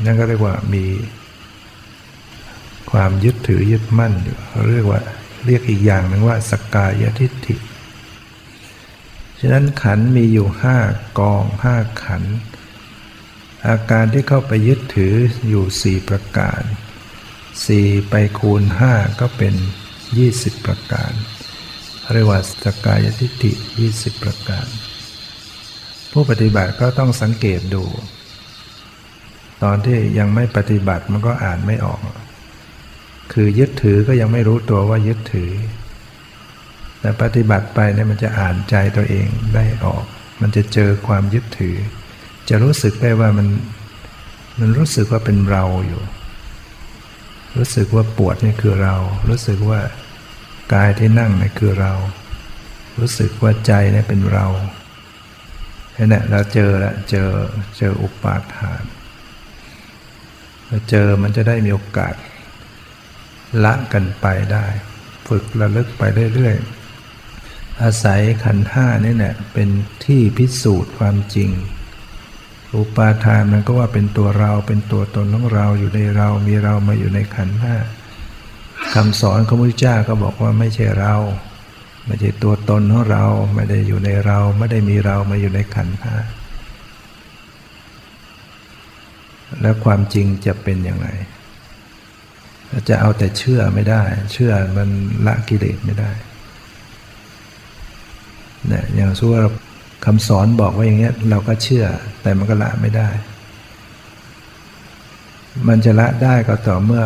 [0.05, 0.85] นั่นก็เรียกว่ามี
[2.91, 4.39] ความยึดถือยึดมั่นอยู่
[4.73, 5.01] เรียกว่า
[5.47, 7.57] เรียกอีกอย่างหนึ่งว่าสกกายทิฏฐิ
[9.47, 10.79] ฉะนั้นขันมีอยู่ห้า
[11.19, 12.23] กองห้าขัน
[13.69, 15.15] อาการที่เข้าไปยึดถือ
[15.49, 16.63] อยู่สี่ประการ
[17.67, 19.55] สี่ไปคูณห้าก็เป็น
[20.19, 21.13] ยี่สิบประการ
[22.13, 24.67] เรียกว่าสกกายทิฏฐิยี่สิบประการ
[26.13, 27.85] ผู้ปฏิบัติก็ต้องสังเกตดู
[29.63, 32.01] ตอนที่ยังไม่ปฏิบัติมันก็อ่านไม่ออก
[33.33, 35.53] คือยึดถือก็ยังไม่รู้ตัวว่ายึดถือ
[37.05, 40.05] แต่ปฏิบัติไปเนี่ยมันจะอ่านใจตัวเองได้ออก
[40.41, 41.77] มันจะเจอความยึดถือ
[42.49, 43.49] จะรู้สึกได้ว่ามัน
[44.59, 46.03] มันรู้สึกว่าเป็นเราอยู่
[47.57, 48.95] รู้สึกว่าปวดนี่คือเรา
[49.29, 49.81] รู้สึกว่า
[50.75, 51.93] กายที่นั่งนี่คือเรา
[52.99, 54.47] รู้สึกว่าใจนี่เป็นเรา
[55.93, 57.29] แค่นี่ยเราเจอล้วเจอ
[57.79, 58.83] เจออุปาทาน
[60.67, 62.15] เราเจอมันจะได้มีโอกาส
[63.65, 64.67] ละกันไปได้
[65.29, 66.03] ฝึกระลึกไป
[66.35, 66.84] เรื่อยๆ
[67.83, 69.69] อาศัยขันห้านี่แหละเป็น
[70.05, 71.51] ที่พิสูจน์ความจริง
[72.77, 77.75] อุปาทานมันก็ว่าเป็นตัวเราเป็นตัวตนของเราอยู่ในเรามีเรามาอยู่ในขันห้า
[78.95, 81.15] คำสอนของพระพุทธเจ้าก็บอกว่าไม่ใช่เรา
[82.07, 86.15] ไม่ใช่ตัวตนของเราไม่ได้อยู่ในเราไม่ได้มีเรามาอยู่ในขันธ์ห้า
[89.61, 91.09] แล้วความจริงจะเป็นอย่างไร
[92.89, 94.03] จะเอาแต่เชื่อไม่ได้
[94.33, 94.89] เชื่อมัน
[95.27, 96.11] ละกิเลสไม่ได้
[98.73, 99.45] นี่ยอย่างสู้ว่า
[100.05, 101.87] คำสอนบอกว่าอย่างเงี้ยเราก็เชื่อ
[102.23, 103.09] แต่มันก็ละไม่ได้
[105.69, 107.05] มันจะละได้ก็ต่อเมื่อ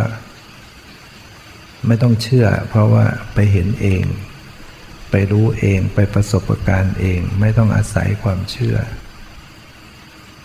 [1.87, 3.05] ไม่ต้องเชื่อ เพราะว่า
[3.35, 4.05] ไปเห็นเอง
[5.11, 8.77] ไปรู้เองไปประสบการณ์เอง ไม่ต้องอาศัยความเชื่อ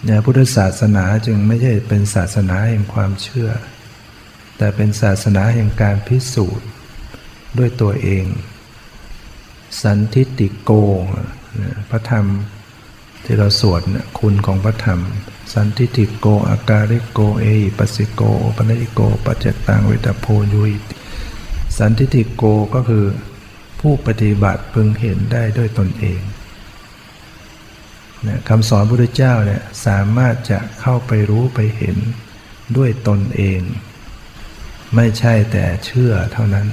[0.04, 3.50] เนี่ยพุทธศาสนาจึงไม่ใช่เป็นศาสนาแห่งความเชื่อ
[4.58, 6.68] แต่เป็นศาสนาแห่งการพิสูจน์
[7.58, 8.26] ด้วยตัวเอง
[9.82, 10.72] สันทิติโก
[11.90, 12.26] พระธรรม
[13.24, 13.82] ที่เราสวด
[14.20, 15.00] คุณของพระธรรม
[15.54, 17.46] สันทิติโก อาการิโก เอ
[17.78, 18.22] ปัสิโก
[18.56, 20.72] ปนิโก ปัจจตังเวตโพยุย
[21.78, 22.44] สันทิติโก
[22.74, 23.06] ก็คือ
[23.80, 26.22] ผู้ปฏิบัติพึงเห็นได้ด้วยตนเอง
[28.28, 31.98] นะคำสอนพระพุทธเจ้าเนี่ยสามารถจะเข้าไปรู้ไปเห็น
[32.78, 33.60] ด้วยตนเอง
[34.96, 36.68] ไม่ใช่แต่เชื่อเท่านั้น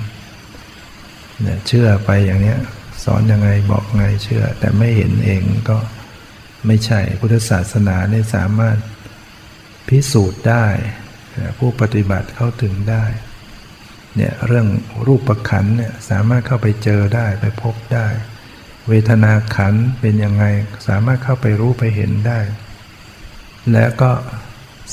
[1.42, 2.58] เนี่ยเชื่อไปอย่างเนี้ย
[3.04, 5.78] สอนยังไงบอกไงเชื่อ แต่ไม่เห็นเองก็
[6.66, 8.78] ไม่ใช่พุทธศาสนาเนี่ยสามารถ
[9.88, 10.66] พิสูจน์ได้
[11.58, 13.04] ผู้ปฏิบัติเข้าถึงได้
[14.16, 14.66] เนี่ยเรื่อง
[15.06, 18.06] รูปประขันเนี่ยสามารถเข้าไปเจอได้ไปพบได้
[18.88, 20.44] เวทนาขันเป็นยังไง
[20.88, 22.40] สามารถเข้าไปรู้ไปเห็นได้
[23.72, 24.12] และก็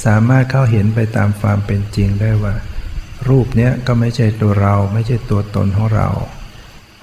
[0.06, 2.56] สามารถเข้าเห็นไปตามความเป็นจริงได้ว่า
[3.30, 6.10] รูปเนี้ยก็ไม่ใช่ตัวเราไม่ใช่ตัวตนของเรา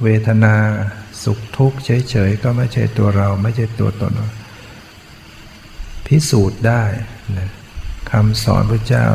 [0.04, 0.54] เวทนา
[1.22, 4.12] สุขทุกข์เฉยๆก็ไม่ใช่ตัวเราไม่ใช่ตัวตน
[6.06, 6.82] พิสูจน์ได้
[7.38, 7.50] นะ
[8.10, 9.06] คำสอนพระเจ้า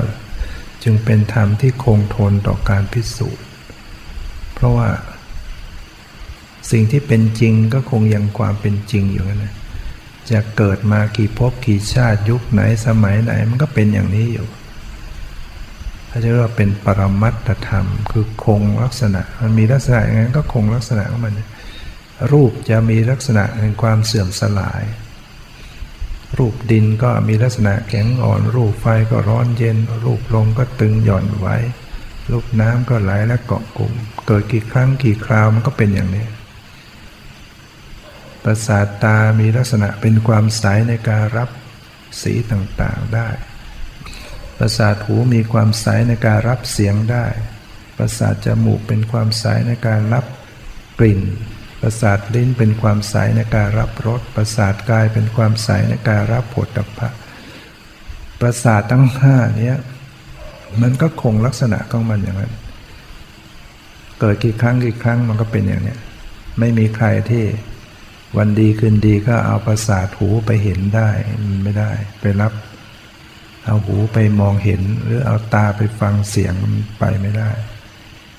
[0.83, 3.45] จึงเป็นธรรมที่คงทนต่อการพิสูจน์
[4.53, 4.89] เพราะว่า
[6.71, 9.53] สิ่งที่เป็นจริงก็คงยังความเป็นจริงอยู่นะ
[10.31, 14.47] จะเกิดมากี่ภพกี่ชาติยุคไหนสมัยไหนมันก็เป็นอย่างนี้อยู่
[16.09, 21.33] ถ้าจะเรียกว่าเป็นปรมัตถธรรม คือคงลักษณะ มันมีลักษณะอย่างนั้นก็คงลักษณะของมัน
[22.31, 24.83] รูปจะมีลักษณะแห่งความเสื่อมสลาย
[26.37, 31.57] รูปดินก็มีลักษณะแข็งอ่อน รูปไฟก็ร้อนเย็น รูปลมก็ตึงหย่อนไว้
[32.31, 33.93] รูปน้ำก็ไหลและเกาะกลุ่ม
[34.27, 36.25] เกิดกี่ครั้งกี่คราวมันก็เป็นอย่างนี้
[38.43, 41.49] ประสาทตามีลักษณะเป็นความใสในการรับ
[42.21, 43.27] สีต่างๆได้
[44.59, 47.25] ประสาทหูมีความใสในการรับเสียงได้
[47.97, 50.25] ประสาทจมูกเป็นความใสในการรับ
[50.99, 51.21] กลิ่น
[51.81, 57.09] ประสาทลิ้นเป็นความใสในการรับรส ประสาทกายเป็นความใสในการรับผลตภะ
[58.41, 59.73] ประสาททั้งห้านี้
[60.81, 62.53] มันก็คงลักษณะของมันอย่างนั้น
[64.19, 65.95] เกิดกี่ครั้งกี่ครั้งมันก็เป็นอย่างนี้
[66.59, 67.45] ไม่มีใครที่
[68.37, 71.09] วันดีคืนดีก็เอาประสาทหูไปเห็นได้
[71.45, 71.91] มันไม่ได้
[72.21, 72.53] ไปรับ
[73.65, 77.51] เอาหูไปมองเห็น หรือเอาตาไปฟังเสียงมันไปไม่ได้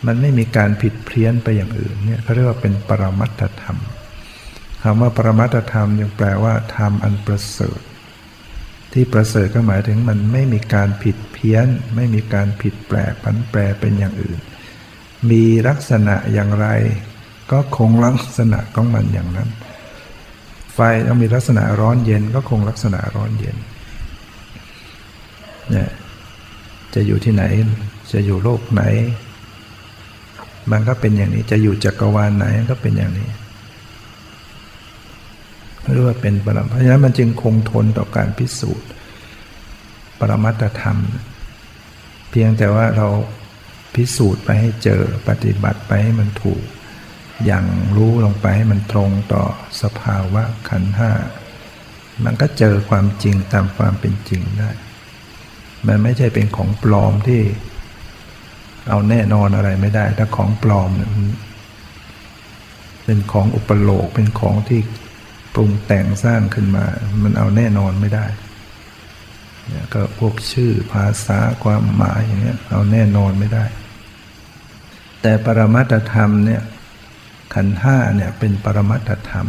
[0.07, 3.79] มันไม่มีการผิดเพี้ยนไปอย่างอื่นเนี่ยเขาเรียกว่าเป็นปรมัตถธรรม
[4.83, 7.81] คำว่าปรมัตถธรรมยังแปลว่าธรรมอันประเสริฐ
[8.93, 11.67] ที่ประเสริฐก็หมายถึงมันไม่มีการผิดเพี้ยน
[11.97, 14.39] ไม่มีการผิดแปลผันแปรเป็นอย่างอื่น
[15.31, 16.69] มีลักษณะอย่างไร
[17.51, 19.49] ก็คงลักษณะของมันอย่างนั้น
[20.75, 23.57] ไฟต้องมีลักษณะร้อนเย็นก็คงลักษณะร้อนเย็น
[25.71, 25.89] เนี่ย
[26.95, 27.45] จะอยู่ที่ไหน
[28.13, 28.83] จะอยู่โลกไหน
[30.71, 33.29] มันก็เป็นอย่างนี้ จะอยู่จักรวาลไหนก็เป็นอย่างนี้
[35.93, 38.89] เรียกว่าเป็นปรมเพราะฉะนั้นมันจึงคงทนต่อการพิสูจน์
[40.19, 40.99] ปรมัตธรรม
[42.31, 43.09] เพียงแต่ว่าเรา
[43.95, 46.63] พิสูจน์ไปให้เจอปฏิบัติไปให้มันถูก
[47.47, 47.65] อย่าง
[47.97, 49.45] รู้ลงไปให้มันตรงต่อ
[49.83, 51.13] สภาวะขันห้า
[52.25, 54.71] มันก็เจอความจริงตามความเป็นจริงได้
[55.87, 57.43] มันไม่ใช่เป็นของปลอมที่
[58.89, 61.11] เอาแน่นอนอะไรไม่ได้ ถ้าของปลอมเนี่ย
[63.05, 64.81] เป็นของอุปโลกเป็นของที่
[65.55, 66.85] ปรุงแต่งสร้างขึ้นมา
[67.23, 68.27] มันเอาแน่นอนไม่ได้
[69.69, 73.65] เนี่ยก็พวกชื่อภาษาความหมายอย่างเงี้ยเอาแน่นอนไม่ได้
[75.23, 76.63] แต่ปรมัตธรรมเนี่ย
[77.55, 79.47] ขันห้าเนี่ยเป็นปรมัตธรรม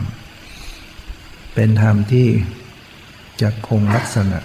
[1.56, 2.28] เป็นธรรมที่
[3.42, 4.40] จะคงลักษณะ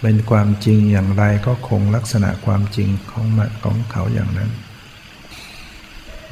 [0.00, 3.26] เป็นความจริงอย่างไรก็คงลักษณะความจริงของ
[3.64, 4.50] ของเขาอย่างนั้น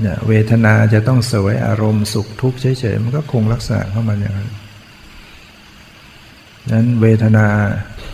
[0.00, 4.50] เนี่ยเวทนาจะต้องเสวยอารมณ์สุขทุกข์เฉยๆมันก็คงลักษณะของมันอย่างนั้น
[6.72, 7.46] นั้นเวทนา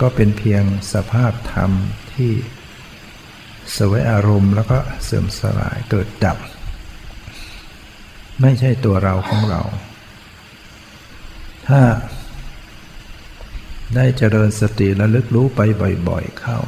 [0.01, 1.71] ก็เป็นเพียงสภาพธรรม
[2.15, 2.33] ที่
[3.73, 6.39] เสวยอารมณ์แล้วก็เสื่อมสลายเกิดดับ
[8.43, 9.61] ไม่ใช่ตัวเราของเรา
[11.69, 11.81] ถ้า
[13.97, 15.61] ได้เจริญสติระลึกรู้ไป
[16.09, 16.59] บ่อยๆเข้า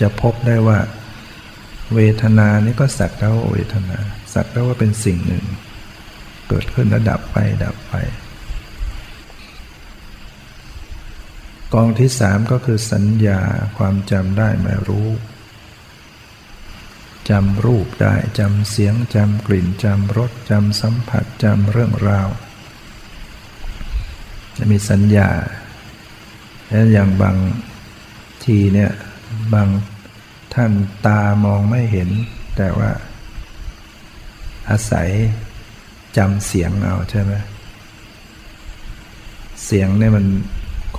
[0.00, 0.78] จะพบได้ว่า
[1.94, 3.98] เวทนานี้ก็สักแล้วเวทนา
[4.34, 5.44] สักแล้วว่าเป็นสิ่งหนึ่ง
[6.48, 7.94] เกิดขึ้นแล้วดับไปดับไป
[11.74, 13.40] กองที่สามก็คือสัญญา
[13.78, 15.08] ความจำได้มารู้
[17.30, 22.28] จำรูปได้จำเสียงจำกลิ่นจำรสจำสัมผัสจำเรื่องราว
[24.56, 25.30] จะมีสัญญา
[26.74, 27.36] แล้วอย่างบาง
[28.44, 28.90] ทีเนี่ย
[29.54, 29.68] บาง
[30.54, 30.72] ท่าน
[31.06, 32.08] ตามองไม่เห็น
[32.56, 32.90] แต่ว่า
[34.70, 35.08] อาศัย
[36.16, 37.32] จำเสียงเอาใช่ไหม
[39.64, 40.26] เสียงเนี่ยมัน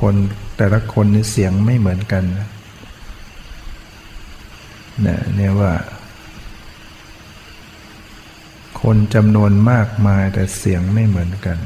[0.02, 0.16] คน
[0.58, 5.74] แต่ละคนนี่เสียงไม่เหมือนกันนะเนี่ยว่า
[8.82, 11.58] คนจำนวนมากมายแต่เสียงไม่เหมือนกัน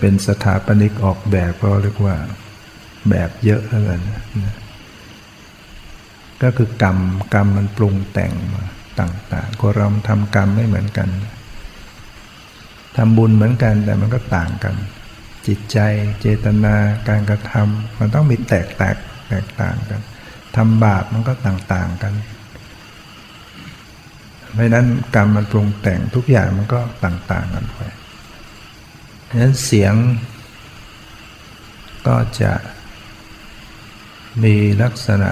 [0.00, 2.16] เป็นสถาปนิกออกแบบก็เรียกว่า
[3.10, 4.00] แบบเยอะแล้วกัน
[4.44, 4.56] นะ
[6.42, 6.98] ก็คือกรรม
[7.34, 8.64] กรรมมันปรุงแต่งมา
[9.00, 11.08] ต่างๆคนเราทำกรรมไม่เหมือนกัน
[12.96, 14.74] ทำบุญเหมือนกันแต่มันก็ต่างกัน
[15.46, 15.78] จิตใจ
[16.20, 16.74] เจตนา
[17.08, 18.96] การกระทำมันต้องมีแตกแตก
[19.28, 20.00] แตกต่างกัน
[20.56, 22.14] ทำบาปมันก็ต่างๆกัน
[24.52, 27.80] เพราะนั้นกรรมมันปรุงแต่งทุกอย่างมันก็ต่างๆกันไป
[29.28, 29.94] ฉะนั้นเสียง
[32.06, 32.52] ก็จะ
[34.42, 35.30] มีลักษณะ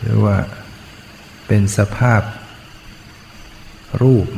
[0.00, 0.36] หรือว่า
[1.46, 2.22] เป็นสภาพ
[4.02, 4.28] รูป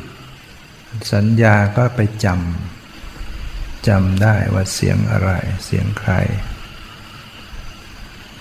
[1.13, 5.31] สัญญาก็ไปจำจำได้ว่าเสียงอะไร
[5.65, 6.13] เสียงใคร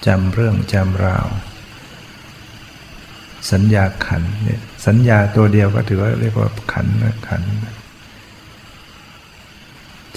[0.05, 1.27] จำเรื่องจำราว
[3.51, 7.41] สัญญาขันเนี่ยสัญญาตัวเดียวก็ถือว่าเรียกว่าขันนะขัน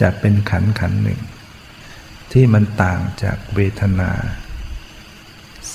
[0.01, 1.20] จะเป็นขันขันหนึ่ง
[2.32, 4.11] ที่มันต่างจากเวทนา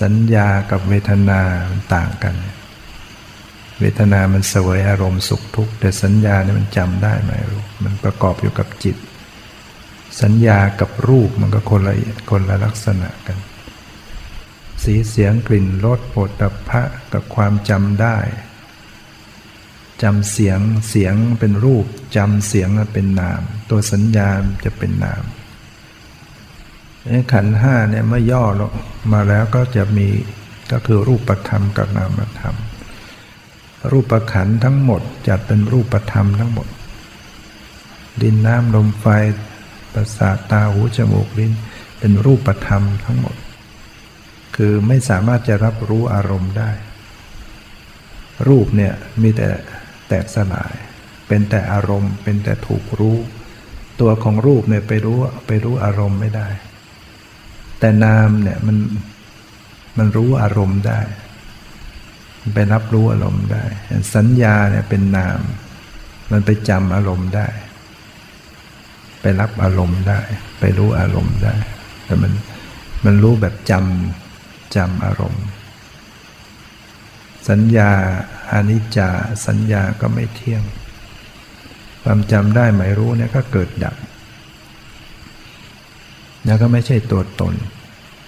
[0.01, 1.39] สัญญากับเวทนา
[1.71, 2.35] มันต่างกัน
[3.79, 8.97] เวทนามันสวยอารมณ์สุขทุกข์แต่สัญญาเนี่ยมันจำได้ไหมรู้มันประกอบอยู่กับจิต
[10.21, 11.93] สัญญากับรูปมันก็คนละ
[12.29, 13.37] คนละลักษณะกัน
[14.83, 18.17] สีเสียงกลิ่นรสโผฏฐัพพะกับความจำได้
[20.03, 21.85] จำเสียงเสียงเป็นรูป
[22.15, 24.29] จำเสียงเป็นนาม ตัวสัญญา
[24.63, 25.23] จะเป็นนาม
[27.33, 28.71] ขันห้าเนี่ยเมื่อย่อลง
[29.11, 30.07] มาแล้วก็จะมี
[30.71, 32.55] ก็คือรูปธรรมกับนามธรรม
[33.91, 36.67] รูปขันทั้งหมดจะเป็นรูปธรรมทั้งหมด
[38.21, 39.05] ดินน้ำลมไฟ
[39.93, 41.53] ประสาทตาหูจมูกลิ้น
[41.99, 43.35] เป็นรูปธรรมทั้งหมด
[44.55, 46.71] คือไม่สามารถจะรับรู้อารมณ์ได้
[48.47, 49.49] รูปเนี่ยมีแต่
[50.07, 50.75] แตกสลาย
[51.27, 53.17] เป็นแต่อารมณ์ เป็นแต่ถูกรู้
[53.99, 56.47] ตัวของรูปเนี่ยไปรู้ไปรู้อารมณ์ไม่ได้
[57.79, 58.77] แต่นามเนี่ยมัน
[59.97, 60.99] มันรู้อารมณ์ได้
[62.53, 63.65] ไปรับรู้อารมณ์ได้
[64.15, 65.39] สัญญาเนี่ยเป็นนาม
[66.31, 67.47] มันไปจำอารมณ์ได้
[69.21, 70.21] ไปรับอารมณ์ได้
[70.59, 71.55] ไปรู้อารมณ์ได้
[72.05, 72.31] แต่มัน
[73.05, 75.43] มันรู้แบบจำจำอารมณ์
[77.49, 77.91] สัญญา
[78.53, 79.09] อนิจจา
[79.47, 80.63] สัญญาก็ไม่เที่ยง
[82.03, 83.95] ความจำได้หมายรู้เนี่ยก็เกิดดับ
[86.45, 87.53] แล้วก็ไม่ใช่ตัวตน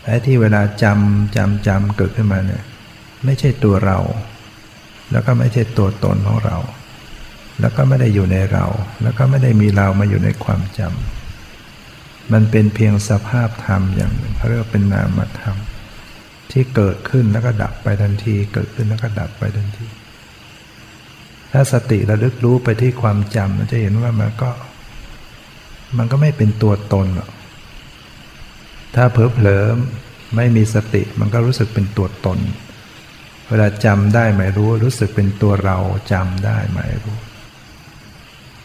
[0.06, 2.64] ไอ้ที่เวลาจำจำจำเกิดขึ้นมาเนี่ย
[3.26, 4.00] ไม่ใช่ตัวเรา
[5.12, 6.58] แล้วก็ไม่ใช่ตัวตนของเรา
[7.60, 8.66] แล้วก็ไม่ได้อยู่ในเรา
[9.04, 15.56] แล้วก็ไม่ได้มีเรามาอยู่ในความจำมันเป็นเพียงสภาพธรรมอย่างหนึ่งเขาเรียกว่าเป็นนามธรรม
[16.52, 19.88] ที่เกิดขึ้นแล้วก็ดับไปทันที เกิดขึ้นแล้วก็ดับไปทันที
[21.54, 24.52] ถ้าสติระลึกรู้ไปที่ความจำมันจะเห็นว่ามันก็
[25.98, 27.30] มันก็ไม่เป็นตัวตนหรอก
[28.96, 29.64] ถ้าเผลอเผลอ
[30.36, 32.40] ไม่มีสติมันก็รู้สึกเป็นตัวตน
[33.48, 35.78] เวลาจำได้หมายรู้รู้สึกเป็นตัวเรา
[36.12, 37.18] จำได้หมายรู้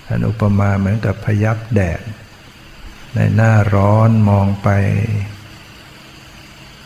[0.06, 2.00] ท่านอุปมาเหมือนกับพยับแดด
[3.14, 4.68] ในหน้าร้อนมองไป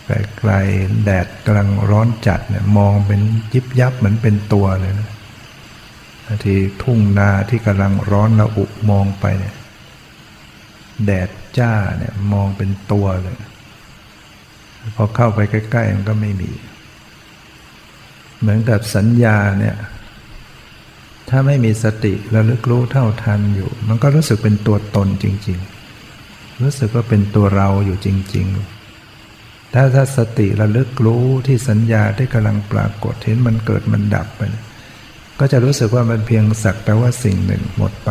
[0.09, 3.21] ไกลๆแดดกำลังร้อนจัดเนี่ยมองเป็น
[3.55, 5.09] ยิบยับเหมือนเป็นตัวเลยนะ
[6.45, 9.55] ทีทุ่งนาที่กำลังร้อนระอุมองไปเนี่ย
[11.05, 11.29] แดด
[11.59, 13.37] จ้าเนี่ยมองเป็นตัวเลย
[14.97, 16.51] พอเข้าไปใกล้ๆมันก็ไม่มี
[18.41, 19.77] เหมือนกับสัญญาเนี่ย
[21.29, 25.59] ถ้าไม่มีสติระลึกรู้เท่าทันอยู่ มันก็รู้สึกเป็นตัวตนจริง
[26.11, 28.78] ๆ รู้สึกว่าเป็นตัวเราอยู่จริง ๆ
[29.75, 34.43] ถ้าถ้าสติระลึกรู้ที่สัญญาที่กำลังปรากฏเห็นมันเกิดมันดับไป
[35.39, 38.11] ก็จะรู้สึกว่ามันเพียงสักแต่ว่าสิ่งหนึ่งหมดไป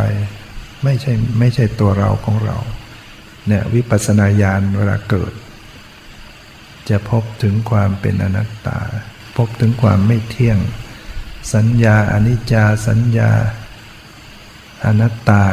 [0.83, 2.57] ไม่ใช่ไม่ใช่ตัวเราของเรา
[3.47, 5.33] เนี่ยวิปัสสนาญาณเวลาเกิด
[6.89, 8.79] จะพบถึงความเป็นอนัตตา
[9.37, 10.59] พบถึงความไม่เที่ยง
[11.53, 13.31] สัญญาอนิจจาสัญญา
[14.85, 15.43] อนัตตา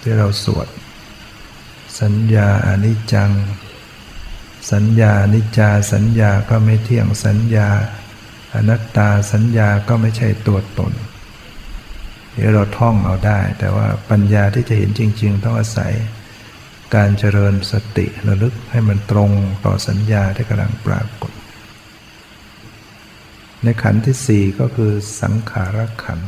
[0.00, 0.68] ที่เราสวด
[2.00, 3.30] สัญญาอนิจจัง
[4.72, 7.68] สัญญานิจาสัญญาก็ไม่เที่ยงสัญญา
[8.54, 10.92] อนัตตาสัญญาก็ไม่ใช่ตัวตน
[12.34, 15.92] เดี๋ยวเราท่องเอาได้ แต่ว่าปัญญาที่จะเห็นจริง ๆ ต้องอาศัย
[16.94, 19.30] การเจริญสติระลึกให้มันตรง
[19.64, 21.32] ต่อสัญญาที่กำลังปรากฏ
[23.62, 24.92] ในขันที่สี่ก็คือ
[25.22, 26.20] สังขารขัน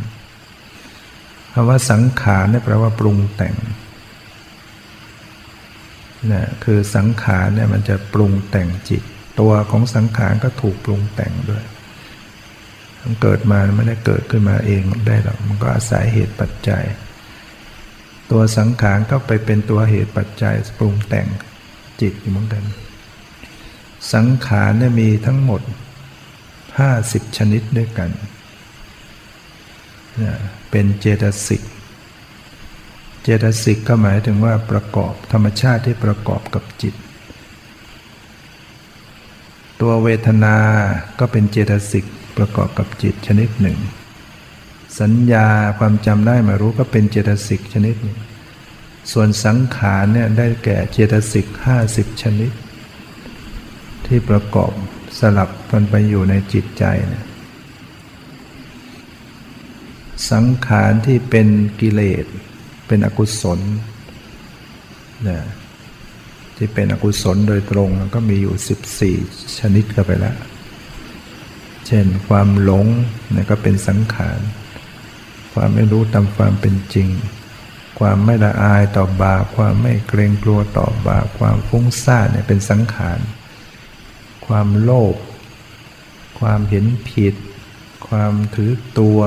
[1.52, 3.56] คำว่าสังขารนี่แปลว่าปรุงแต่ง
[6.32, 9.02] นะคือสังขารเนี่ยมันจะปรุงแต่งจิต
[9.40, 11.64] ตัวของสังขารก็ถูกปรุงแต่งด้วย
[13.02, 16.84] มันเกิดมาไม่ได้เกิดขึ้นมาเองได้หรอกมันก็อาศัยเหตุปัจจัย
[18.30, 21.26] ตัวสังขารก็ไปเป็นตัวเหตุปัจจัยปรุงแต่ง
[22.00, 22.64] จิตเหมือนกัน
[24.14, 25.62] สังขารเนี่ยมีทั้งหมด
[26.48, 28.10] 50 ชนิดด้วยกัน
[30.70, 31.62] เป็นเจตสิก
[33.28, 36.94] จตสิกก็หมายถึงว่าประกอบธรรมชาติที่ประกอบกับจิต
[39.80, 40.56] ตัวเวทนา
[41.18, 42.04] ก็เป็นเจตสิก
[42.36, 43.78] ประกอบกับจิตชนิดหนึ่ง
[45.00, 45.46] สัญญา
[45.78, 48.18] ความจำได้มารู้ก็เป็นเจตสิกชนิดหนึ่ง
[49.12, 52.52] ส่วนสังขารเนี่ยได้แก่เจตสิกห้าสิบชนิด
[54.06, 54.72] ที่ประกอบ
[55.18, 57.26] สลับกันไปอยู่ในจิตใจเนี่ย
[60.30, 61.48] สังขารที่เป็น
[61.80, 62.26] กิเลส
[62.88, 63.60] เป็นอกุศล
[65.28, 65.38] นะ
[66.56, 68.54] ที่เป็นอกุศลโดยตรงก็มีอยู่
[69.22, 70.36] 14 ชนิดก็ไปแล้ว
[71.86, 72.86] เช่นความหลง
[73.34, 74.40] นี่ก็เป็นสังขาร
[75.52, 77.08] ความไม่รู้ตามความเป็นจริง
[77.98, 83.20] ความไม่ละอายต่อบาปความไม่เกรงกลัวต่อบาปความฟุ้งซ่านเนี่ยเป็นสังขาร
[84.46, 85.16] ความโลภ
[86.40, 87.34] ความเห็นผิด
[88.08, 89.20] ความถือตัว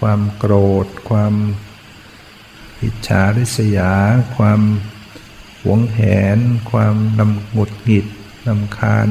[0.00, 0.54] ความโกร
[0.84, 1.34] ธ ความ
[2.82, 3.92] อิจฉาริษยา
[4.36, 4.60] ความ
[5.62, 6.00] หวงแห
[6.36, 6.38] น
[6.70, 8.06] ความนำหงุดหงิด
[8.48, 9.08] นำคาญ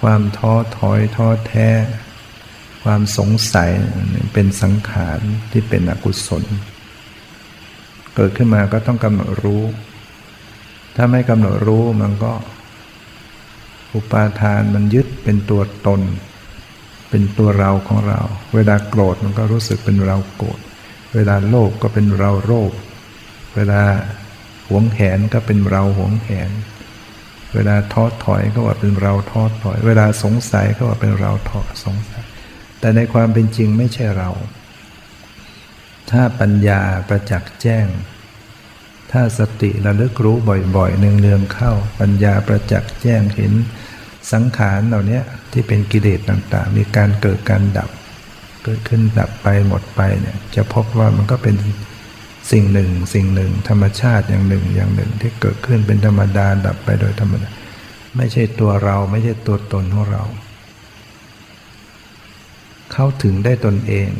[0.00, 1.68] ความท้อถอยท้อแท้
[2.82, 3.70] ความสงสัย
[4.32, 5.20] เป็นสังขาร
[5.50, 6.44] ที่เป็นอกุศล
[8.14, 9.62] เกิดขึ้นมาก็ต้องกำหนดรู้
[10.96, 12.32] ถ้าไม่กำหนดรู้มันก็
[13.94, 16.00] อุปาทานมันยึดเป็นตัวตน
[17.10, 18.20] เป็นตัวเราของเรา
[18.54, 20.60] เวลาโกรธมันก็รู้สึกเป็นเราโกรธ
[21.14, 22.72] เวลาโลภก็เป็นเราโลภ
[23.56, 23.82] เวลา
[24.68, 26.50] หวงแหนก็เป็นเราหวงแหน
[27.54, 32.24] เวลาท้อถอยก็ว่าเป็นเราท้อถอย เวลาสงสัยก็ว่าเป็นเราท้อสงสัย
[32.80, 34.30] แต่ในความเป็นจริงไม่ใช่เรา
[36.10, 37.86] ถ้าปัญญาประจักษ์แจ้ง
[39.12, 40.36] ถ้าสติระลึกรู้
[40.76, 43.52] บ่อยๆเนืองๆเข้า ปัญญาประจักษ์แจ้งเห็น
[44.32, 45.20] สังขารเหล่านี้
[45.52, 47.90] ที่เป็นกิเลสต่างๆ มีการเกิดการดับ
[48.64, 51.56] เกิดขึ้นดับไปหมดไปเนี่ยจะพบว่ามันก็เป็น
[52.52, 57.48] สิ่งหนึ่ง สิ่งหนึ่ง ธรรมชาติอย่างหนึ่งอย่างหนึ่ง ที่เกิดขึ้นเป็นธรรมดาดับไปโดยธรรมดา
[58.16, 60.22] ไม่ใช่ตัวเราไม่ใช่ตัวตนของเรา
[62.92, 64.10] เข้าถึงได้ตนเอง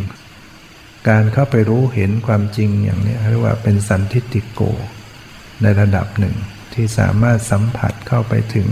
[1.09, 4.61] การเข้าไปรู้เห็นความจริงอย่างนี้เรียกว่าเป็นสันทิฏฐิโก
[5.63, 6.37] ในระดับหนึ่ง
[6.75, 8.69] ที่สามารถสัมผัสเข้าไปถึง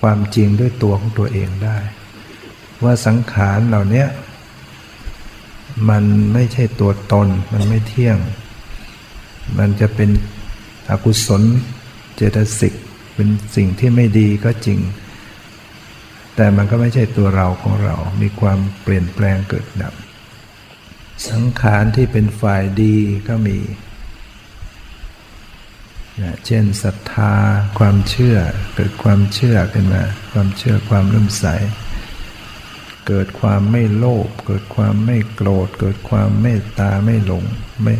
[0.00, 1.78] ความจริงด้วยตัวของตัวเองได้
[2.84, 4.04] ว่าสังขารเหล่านี้
[5.88, 8.18] มันไม่ใช่ตัวตน มันไม่เที่ยง
[9.58, 10.10] มันจะเป็น
[10.90, 11.42] อกุศล
[12.16, 12.74] เจตสิก
[13.14, 14.78] เป็นสิ่งที่ไม่ดีก็จริง
[16.36, 19.94] แต่มันก็ไม่ใช่ตัวเราของเรา มีความเปลี่ยนแปลงเกิดดับ
[21.30, 22.96] สังขารที่เป็นฝ่ายดี
[23.28, 23.58] ก็มี
[26.22, 27.34] นะเช่นศรัทธา
[27.78, 28.36] ความเชื่อ
[28.74, 30.02] เกิดความเชื่อขึ้นมา
[30.32, 31.46] ความเชื่อความเลื่อมใส
[33.06, 37.44] เกิดความไม่โลภเกิดความไม่โกรธ เกิดความเมตตาไม่หลง
[37.82, 37.94] ไม่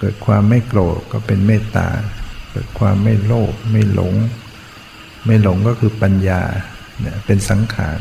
[0.00, 1.88] เกิดความไม่โกรธก็เป็นเมตตา
[2.50, 4.14] เกิดความไม่โลภไม่หลง
[5.26, 6.42] ไม่หลงก็คือปัญญา
[7.00, 8.00] เนี่ยเป็นสังขาร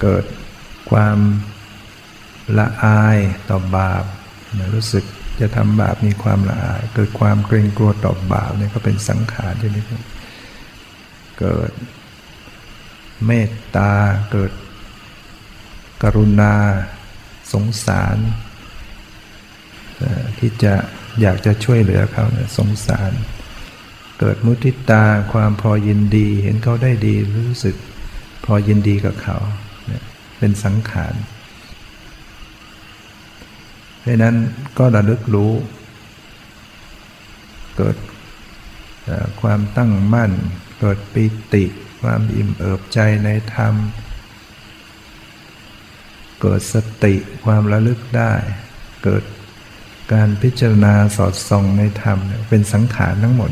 [0.00, 0.24] เกิด
[0.90, 1.18] ความ
[2.58, 3.18] ละอาย
[3.50, 4.04] ต่อบาป
[4.74, 5.04] รู้สึก
[5.40, 9.84] จะทำบาปมีความละอาย เกิดความเกรงกลัวต่อบาปเนี่ยก็เป็นสังขารที่นี้
[11.40, 11.70] เกิด
[13.26, 13.92] เมตตา
[14.32, 14.52] เกิด
[16.02, 16.54] กรุณา
[17.52, 18.16] สงสาร
[20.38, 20.74] ที่จะ
[21.20, 22.24] อยากจะช่วยเหลือเขา
[22.58, 23.12] สงสาร
[24.18, 27.76] เกิดมุทิตาความพอยินดี เห็นเขาได้ดีรู้สึก
[28.44, 29.38] พอยินดีกับเขา
[30.38, 31.14] เป็นสังขาร
[34.00, 34.36] เพราะนั้น
[34.78, 35.52] ก็ระลึกรู้
[37.76, 37.96] เกิด
[39.40, 40.32] ความตั้งมั่น
[40.80, 41.64] เกิดปิติ
[42.00, 43.74] ความอิ่มเอิบใจในธรรม
[46.40, 48.32] เกิดสติความระลึกได้
[49.04, 49.24] เกิด
[50.12, 53.50] การพิจารณาสอดส่องในธรรมเป็นสังขารทั้งหมด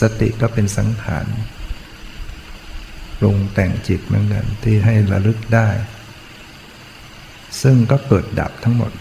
[0.00, 1.26] สติก็เป็นสังขาร
[3.18, 5.68] ปรุงแต่งจิตเหมือนกันที่ให้ระลึกได้
[7.62, 8.92] ซึ่งก็เกิดดับทั้งหมด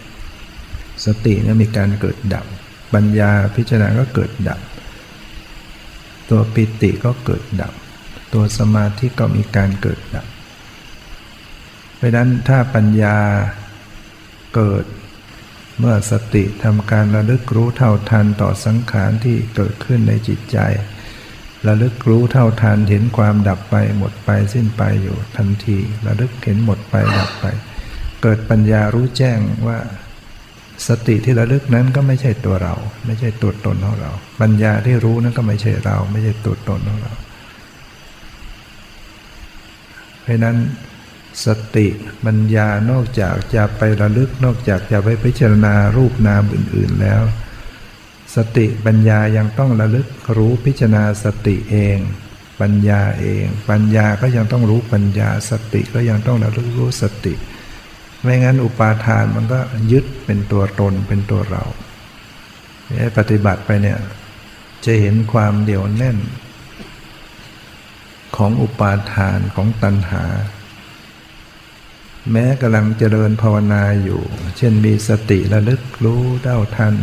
[1.06, 2.46] สติเนี่ยมีการเกิดดับ
[2.94, 4.60] ปัญญาพิจารณาก็เกิดดับ
[6.30, 7.74] ตัวปิติก็เกิดดับ
[8.34, 10.26] ตัวสมาธิก็มีการเกิดดับ
[11.96, 13.18] เพราะนั้นถ้าปัญญา
[14.56, 14.86] เกิด
[15.80, 20.58] เมื่อสติทำการระลึกรู้เท่าทันต่อสังขารที่เกิดขึ้นในจิตใจ
[21.68, 25.78] ระลึกรู้เท่าทันเห็นความดับไปหมดไปสิ้นไปอยู่ทันที
[26.08, 27.46] ระลึกเห็นหมดไปดับไป
[28.22, 29.78] เกิดปัญญารู้แจ้งว่า
[30.88, 32.76] สติที่ระลึกนั้นก็ไม่ใช่ตัวเรา
[33.06, 34.12] ไม่ใช่ตัวตนของเรา
[34.42, 37.14] ปัญญาที่รู้นั้นก็ไม่ใช่เรา ไม่ใช่ตัวตนของเรา
[40.19, 40.58] เพ ราะนั้น
[41.46, 41.88] สติ
[42.26, 47.24] ปัญญานอกจากจะไประลึกนอกจากจะไปพิจารณารูปนามอื่น ๆแล้ว
[48.36, 50.08] สติปัญญายังต้องระลึก
[50.38, 52.00] รู้พิจารณาสติเอง
[52.62, 57.34] ปัญญาเอง ปัญญาก็ยังต้องรู้ปัญญา สติก็ยังต้องระลึกรู้สติ
[58.22, 59.60] ไม่งั้นอุปาทานมันก็
[59.92, 61.64] ยึดเป็นตัวตนเป็นตัวเรา
[63.18, 64.00] ปฏิบัติไปเนี่ย
[64.86, 66.18] จะเห็นความเดี่ยวแน่น
[68.38, 70.26] ของอุปาทานของตัณหา
[72.32, 74.22] แม้กำลังเจริญภาวนาอยู่
[74.58, 76.94] เช่นมีสติระลึกรู้เด้าทัน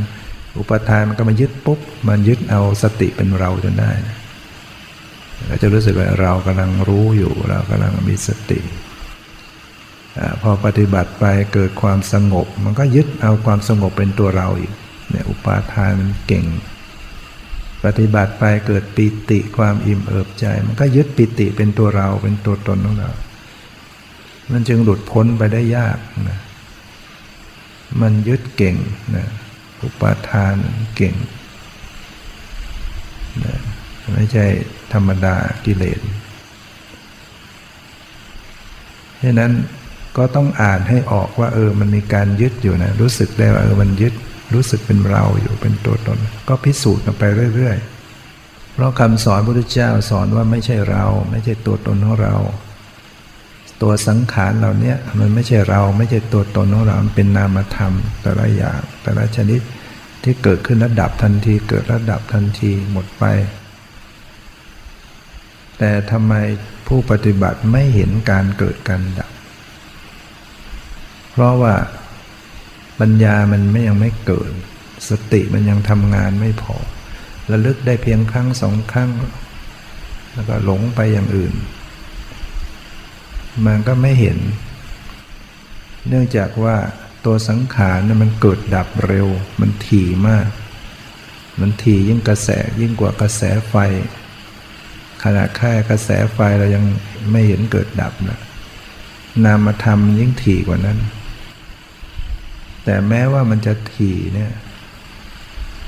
[0.58, 3.92] อุปทานมันก็มายึดปุ๊บ มันยึดเอาสติเป็นเราจนได้
[5.50, 8.60] ก็จะรู้สึกว่าเรากำลังรู้อยู่ เรากำลังมีสติ
[10.42, 14.72] พอปฏิบัติไปเกิดความสงบ มันก็ยึดเอาความสงบเป็นตัวเราอีก
[15.10, 16.44] เนี่ยอุปาทานมันเก่ง
[17.84, 23.10] ปฏิบัติไปเกิดปิติความอิ่มเอิบใจ มันก็ยึดปิติเป็นตัวเราเป็นตัวตนของเรา
[24.52, 25.98] มันจึงหลุดพ้นไปได้ยาก
[26.30, 26.40] นะ
[28.00, 28.76] มันยึดเก่ง
[29.16, 29.26] นะ
[29.82, 30.56] อุปาทาน
[30.96, 31.14] เก่ง
[33.44, 33.56] นะ
[34.14, 34.46] ไม่ใช่
[34.92, 36.00] ธรรมดากิเลส
[39.22, 39.52] ฉะนั้น
[40.16, 44.14] ก็ต้องอ่านให้ออกว่าเออมันมีการยึดอยู่นะ รู้สึกได้ว่าเออมันยึด
[44.54, 46.18] รู้สึกเป็นเราอยู่เป็นตัวตน
[46.48, 47.22] ก็พิสูจน์กันไป
[47.54, 52.34] เรื่อยๆ เพราะคำสอนพระพุทธเจ้าสอนว่าไม่ใช่เรา ไม่ใช่ตัวตนของเรา
[53.82, 57.92] ตัวสังขารเหล่านี้มันไม่ใช่เราไม่ใช่ตัวตนของเราเป็นนามธรรม
[58.22, 59.60] แต่ละอย่าง แต่ละชนิด
[60.22, 63.24] ที่เกิดขึ้นระดับทันที เกิดระดับทันทีหมดไป
[65.78, 66.34] แต่ทำไม
[66.86, 69.30] ผู้ปฏิบัติไม่เห็นการเกิดการดับ
[71.32, 71.74] เพราะว่า
[73.00, 74.52] ปัญญามันไม่ยังไม่เกิด
[75.08, 76.76] สติมันยังทำงานไม่พอ
[77.50, 79.10] ระลึกได้เพียงครั้งสองครั้ง
[80.32, 81.54] แล้วก็หลงไปอย่างอื่น
[83.66, 84.38] มันก็ไม่เห็น
[86.08, 86.76] เนื่องจากว่า
[87.24, 89.28] ตัวสังขารนี่มันเกิดดับเร็ว
[89.60, 90.48] มันถี่มาก
[91.60, 92.48] มันถี่ยิ่งกระแส
[92.80, 93.74] ยิ่งกว่ากระแสไฟ
[95.22, 96.84] ขณะแค่กระแสไฟเรายัง
[97.30, 98.40] ไม่เห็นเกิดดับนะ
[99.44, 100.98] นามธรรมยิ่งถี่กว่านั้น
[102.86, 104.52] แต่แม้ว่ามันจะถี่เนี่ย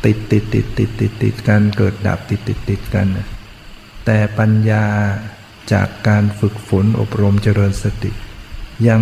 [0.05, 3.07] ติดติดติดติดติดติดกันเกิดดับติดติดติดกัน
[4.07, 4.85] แต่ปัญญา
[5.73, 8.13] จากการฝึกฝนอบรมเจริญสติ
[8.89, 9.01] ยัง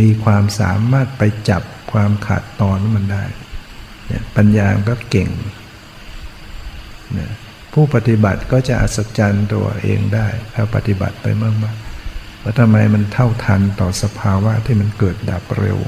[0.00, 3.24] มีความสามารถไปจับความขาดตอนมันได้
[4.06, 5.30] เนี่ยปัญญาก็เก่ง
[7.12, 7.32] เนี่ย
[7.72, 15.78] ผู้ปฏิบัติก็จะอัศจรรย์ตัวเองได้ ถ้าปฏิบัติไปมากๆว่าทำไมมันเท่าทันต่อสภาวะที่มันเกิดดับเร็ว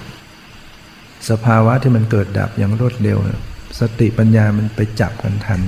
[1.28, 3.18] สภาวะที่มันเกิดดับอย่างรวดเร็ว
[3.80, 5.62] สติปัญญามันไปจับกันทัน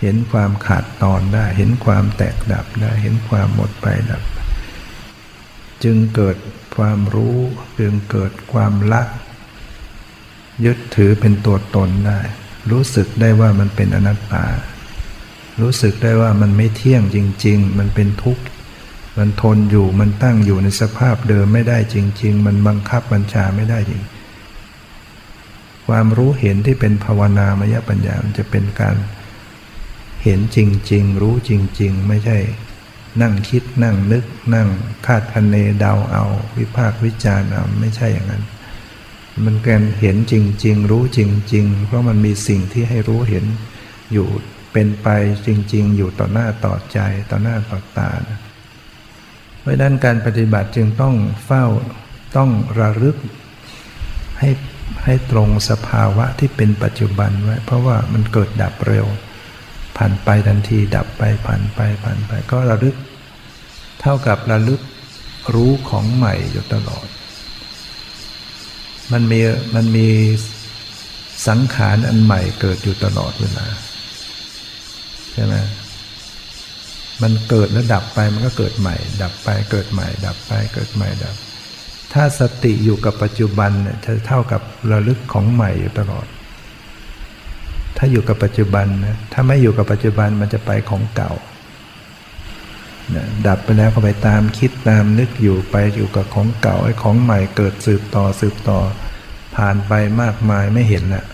[0.00, 4.22] เห็นความขาดตอนได้ เห็นความแตกดับได้ เห็นความหมดไปดับ
[5.84, 6.36] จึงเกิด
[6.76, 7.38] ความรู้
[7.80, 9.02] จึงเกิดความละ
[10.64, 12.20] ยึดถือเป็นตัวตนได้
[12.70, 14.46] รู้สึกได้ว่ามันเป็นอนัตตา
[15.60, 18.42] รู้สึกได้ว่ามันไม่เที่ยงจริง ๆ มันเป็นทุกข์
[19.18, 24.02] มันทนอยู่มันตั้งอยู่ในสภาพเดิมไม่ได้จริง ๆ มันบังคับบัญชาไม่ได้จริง
[25.86, 28.96] ความรู้เห็นที่เป็นภาวนามยปัญญามันจะเป็นการ
[30.22, 30.58] เห็นจ
[30.92, 32.38] ริง ๆ รู้จริง ๆ ไม่ใช่
[33.22, 34.68] นั่งคิดนั่งนึก นั่ง
[35.06, 36.24] คาดคะเนเดาเอา
[36.58, 38.44] วิพากษ์วิจารณ์เอาไม่ใช่อย่างนั้น
[39.44, 40.34] มันการเห็นจ
[40.64, 41.20] ริง ๆ รู้จ
[41.54, 43.44] ริง ๆ เพราะมันมีสิ่งที่ให้รู้เห็น
[44.12, 44.28] อยู่
[44.72, 45.08] เป็นไป
[45.46, 46.98] จริง ๆ อยู่ต่อหน้าต่อใจ
[47.30, 48.38] ต่อหน้าต่อตานะ
[49.64, 51.64] เพราะนั้นการปฏิบัติจึงต้องเฝ้า
[52.36, 52.50] ต้อง
[52.80, 53.16] ระลึก
[54.38, 54.50] ให้
[55.04, 59.06] ให้ตรงสภาวะที่เป็นปัจจุบันไว้ เพราะว่ามันเกิดดับเร็ว
[59.96, 62.96] ผ่านไปทันทีดับไปผ่านไปผ่านไป ก็ระลึก
[64.00, 64.80] เท่ากับระลึก
[65.54, 67.06] รู้ของใหม่อยู่ตลอด
[69.12, 69.40] มันมี
[69.74, 70.08] มันมี
[71.48, 73.66] สังขารอันใหม่เกิดอยู่ตลอดเวลา
[75.32, 75.54] ใช่ไหม
[77.22, 81.34] มันเกิดแล้วดับไปมันก็เกิดใหม่ ดับไปเกิดใหม่ ดับไปเกิดใหม่ดับ
[82.12, 84.60] ถ้าสติอยู่กับปัจจุบันเนี่ยจะเท่ากับ
[84.90, 86.26] ระลึกของใหม่อยู่ตลอด
[87.96, 91.32] ถ้าอยู่กับปัจจุบันนะถ้าไม่อยู่กับปัจจุบันมันจะไปของเก่า
[93.14, 98.78] นะดับไปแล้วก็ไปตามคิดตามนึกอยู่ไปอยู่กับของเก่าไอ้ของใหม่เกิดสืบต่อสืบต่อ
[99.56, 99.92] ผ่านไป
[100.22, 101.24] มากมายไม่เห็นละ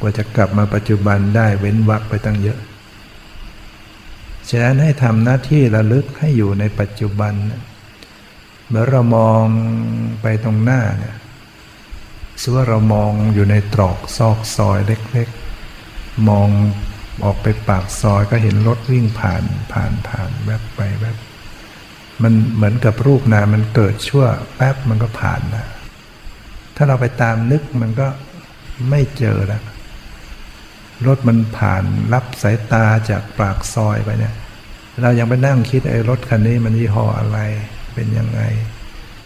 [0.00, 2.58] กว่าจะกลับมาปัจจุบันได้เว้นวักไปตั้งเยอะ
[4.50, 7.34] ฉะนั้นให้ทำหน้าที่ระลึกให้อยู่ในปัจจุบัน
[8.68, 9.44] เมื่อเรามอง
[10.22, 11.16] ไปตรงหน้าเนี่ย
[12.42, 16.48] สว่าเรามองอยู่ในตรอกซอกซอยเล็กๆ มอง
[17.24, 19.42] ออกไปปากซอยก็เห็นรถวิ่งผ่าน
[19.72, 21.16] ผ่านผ่านแวบไปแวบ
[22.22, 24.24] มันเหมือนกับรูปนามมันเกิดชั่ว
[24.56, 25.66] แป๊บมันก็ผ่านนะ
[26.76, 28.08] ถ้าเราไปตามนึกมันก็
[28.90, 29.62] ไม่เจอแล้ว
[31.06, 34.34] รถมันผ่านรับสายตาจากปากซอยไปเนี่ย
[35.02, 37.38] เรายังไปนั่งคิดไอ้รถคันนี้มันยี่ห้ออะไร
[37.94, 38.40] เป็นยังไง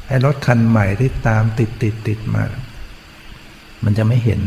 [0.08, 2.42] ไอ้รถคันใหม่ที่ตามติดติดติดมา
[3.84, 4.40] มันจะไม่เห็น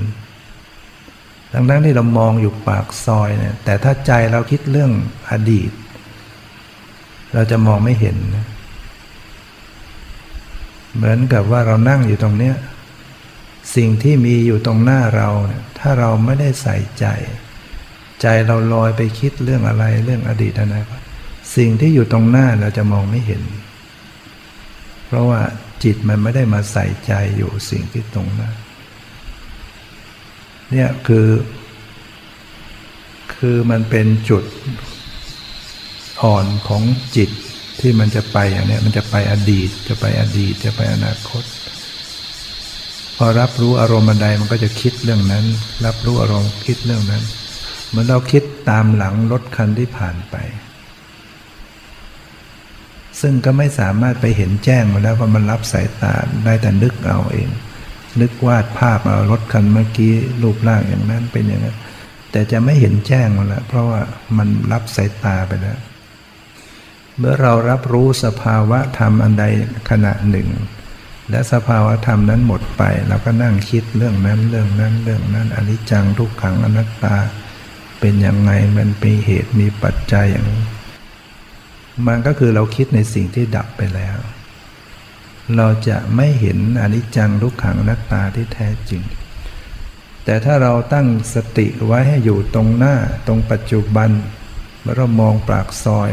[1.54, 4.92] ดังนั้นที่เรามองอยู่ปากซอยเนี่ย แต่ถ้าใจเราคิดเรื่อง
[5.32, 5.72] อดีต
[7.34, 8.18] เราจะมองไม่เห็น
[10.96, 12.56] เหมือนกับว่าเรานั่งอยู่ตรงเนี้ย
[13.76, 17.06] สิ่งที่มีอยู่ตรงหน้าเราเนี่ยถ้าเราไม่ได้ใส่ใจ
[18.22, 21.02] ใจเราลอยไปคิดเรื่องอะไรเรื่องอดีตอนาคต
[21.56, 23.44] สิ่งที่อยู่ตรงหน้าเราจะมองไม่เห็น
[25.08, 25.42] เพราะว่า
[25.84, 28.52] จิตมันไม่ได้มาใส่ใจอยู่สิ่งที่ตรงหน้า
[30.72, 31.30] เนี่ยคือ
[33.36, 34.44] คือมันเป็นจุด
[36.24, 36.84] อ่อนของ
[37.16, 37.30] จิต
[37.80, 41.44] ที่มันจะไปอย่างนี้มันจะไปอดีตจะไปอดีตจะไปอนาคต
[43.18, 45.46] พอรับรู้อารมณ์อันใดมันก็จะคิดเรื่องนั้น
[45.86, 47.24] รับรู้อารมณ์คิดเรื่องนั้น
[47.90, 50.36] เหมือนเราคิดตามหลังรถคันที่ผ่านไป
[53.22, 56.14] ซึ่งก็ไม่สามารถไปเห็นแจ้งมาแล้วว่ามันรับสายตา
[56.46, 57.50] ได้แต่นึกเอาเอง
[58.22, 61.78] นึกวาดภาพเอารถคันเมื่อกี้รูปร่างอย่างนั้นเป็นอย่างนั้น
[62.32, 64.02] แต่จะไม่เห็นแจ้งมาแล้วเพราะว่า
[64.38, 65.80] มันรับสายตาไปแล้ว
[67.18, 69.46] เมื่อเรารับรู้สภาวะธรรมอันใด
[69.90, 70.48] ขณะหนึ่ง
[71.30, 77.16] และสภาวะธรรมนั้นหมดไปเราก็นั่งคิดเรื่องนั้นเรื่องนั้นเรื่องนั้นอนิจจังทุกขังอนัตตา
[78.00, 80.64] เป็นยังไงมันเป็นเหตุมีปัจจัยอย่างนี้
[82.08, 84.18] มันก็คือเราคิดในสิ่งที่ดับไปแล้ว
[85.58, 89.02] เราจะไม่เห็นอนิจจังทุกขังอนัตตาที่แท้จริง
[90.26, 92.96] แต่ถ้าเราตั้งสติไว้ให้อยู่ตรงหน้า
[93.28, 94.10] ตรงปัจจุบัน
[94.82, 96.10] เมื่อเรามองปากซอย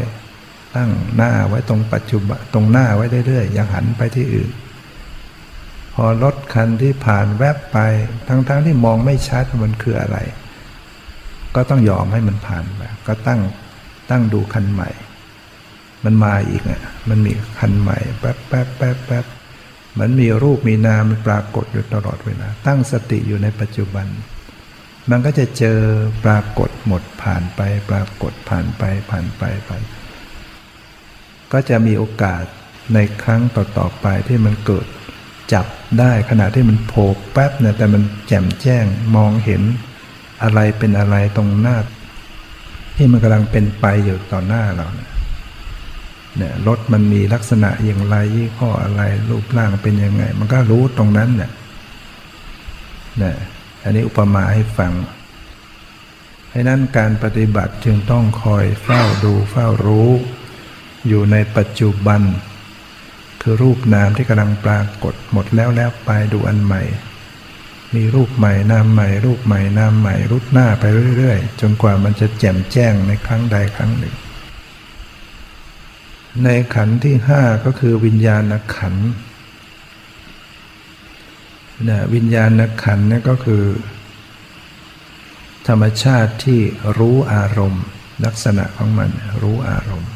[0.76, 4.50] ตั้งหน้าไว้ตรงปัจจุบันตรงหน้าไว้เรื่อยๆอย่าหันไปที่อื่น
[6.04, 7.78] อรถคันที่ผ่านแวบไป
[8.28, 10.18] ทั้งๆทที่มองไม่ชัดมันคืออะไร
[11.54, 13.40] ก็ต้องยอมให้มันผ่านไปก็ตั้ง
[14.10, 14.90] ตั้งดูคันใหม่
[16.04, 19.26] มันมาอีกอะมันมีคันใหม่แป๊บแป๊บแป๊บแป๊บ
[20.00, 24.06] มันมีรูปมีนามปรากฏอยู่ตลอดเวลาตั้งสติอยู่ในปัจจุบัน
[25.10, 25.80] มันก็จะเจอ
[26.24, 29.82] ปรากฏหมดผ่านไป ปรากฏผ่านไปผ่านไปผ่าน
[31.52, 32.44] ก็จะมีโอกาส
[32.94, 34.86] ในครั้งต่อๆไปที่มันเกิด
[35.52, 35.66] จับ
[35.98, 38.84] ได้ขณะที่มันโผล่แป๊บเนี่ยแต่มันแจ่มแจ้ง
[39.16, 39.62] มองเห็น
[40.42, 41.76] อะไรเป็นอะไรตรงหน้า
[42.96, 51.50] ที่มันกำลังเป็นไปอยู่ต่อหน้าเราเนี่ยรถมันมีลักษณะอย่างไรยี่ห้ออะไรรูปร่างเป็นยังไง มันก็รู้ตรงนั้นเนี่ย
[53.22, 53.32] นี่
[53.84, 54.92] อันนี้อุปมาให้ฟัง
[56.50, 60.10] ให้นั้นการปฏิบัติจึงต้องคอยเฝ้าดูเฝ้ารู้
[61.08, 62.20] อยู่ในปัจจุบัน
[63.42, 66.82] คือรูปนามที่กำลังปรากฏหมดแล้วแล้วไปดูอันใหม่
[67.94, 70.84] มีรูปใหม่นามใหม่ รูปใหม่นามใหม่รูปหน้าไป
[71.18, 74.14] เรื่อยๆ จนกว่ามันจะแจ่มแจ้งในครั้งใดครั้งหนึ่ง
[76.44, 78.42] ในขันที่ห้าก็คือวิญญาณ
[78.76, 78.94] ขัน
[81.88, 82.50] นะวิญญาณ
[82.84, 83.64] ขันนี่ก็คือ
[85.68, 86.60] ธรรมชาติที่
[86.98, 87.84] รู้อารมณ์
[88.24, 89.10] ลักษณะของมัน
[89.42, 90.12] รู้อารมณ์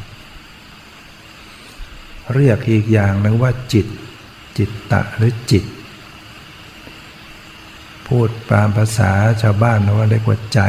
[2.33, 3.87] เรียกอีกอย่างหนึ่งว่าจิต
[4.57, 5.65] จิตตะหรือจิต
[8.07, 9.11] พูดตามภาษา
[9.41, 10.59] ชาวบ้านว่าเรียกว่าใจ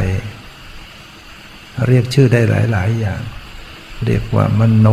[1.86, 2.40] เรียกชื่อได้
[2.72, 3.20] หลาย ๆ อย่าง
[4.06, 4.88] เรียกว่ามโน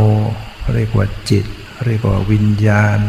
[0.76, 1.46] เรียกว่าจิต
[1.86, 3.00] เรียกว่าวิญญาณ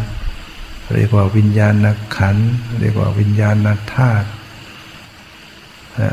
[0.94, 1.74] เรียกว่าวิญญาณ
[2.16, 2.36] ขัน
[2.80, 3.56] เรียกว่าวิญญาณ
[3.94, 4.28] ธาตุ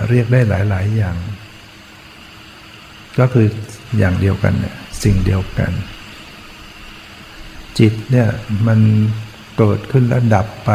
[0.10, 1.18] เรียกได้หลาย ๆ อย่าง
[3.20, 3.48] ก็คือ
[3.98, 5.72] อย่างเดียวกันเนี่ยสิ่งเดียวกัน
[7.80, 8.30] จิตเนี่ย
[8.68, 8.80] มัน
[9.58, 10.72] เกิดขึ้นแล้วดับไป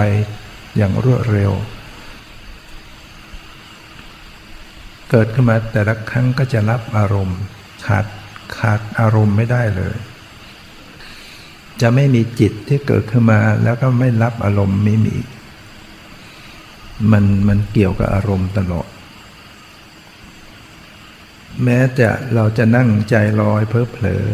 [0.77, 1.53] อย่างรวดเร็ว
[5.11, 7.39] เกิดขึ้นมาแต่ละครั้งก็จะรับอารมณ์
[7.87, 8.07] ขาด
[8.59, 9.97] ขาดอารมณ์ไม่ได้เลย
[11.81, 15.17] จะไม่มีจิตที่เกิดขึ้นมาแล้วก็ไม่รับอารมณ์ไม่มี
[17.13, 18.89] มันมันเกี่ยวกับอารมณ์ตลอด
[21.65, 24.27] แม้จะเราจะนั่งใจลอยเพ้อเผลอ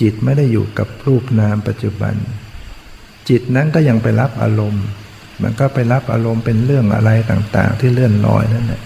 [0.00, 2.14] จิตไม่ได้อยู่กับรูปนามปัจจุบัน
[3.28, 4.84] จิตนั้นก็ยังไปรับอารมณ์
[5.42, 8.82] มันก็ไปรับอารมณ์เป็นเรื่องอะไรต่างๆ ที่เลื่อนลอยนั่นแหละ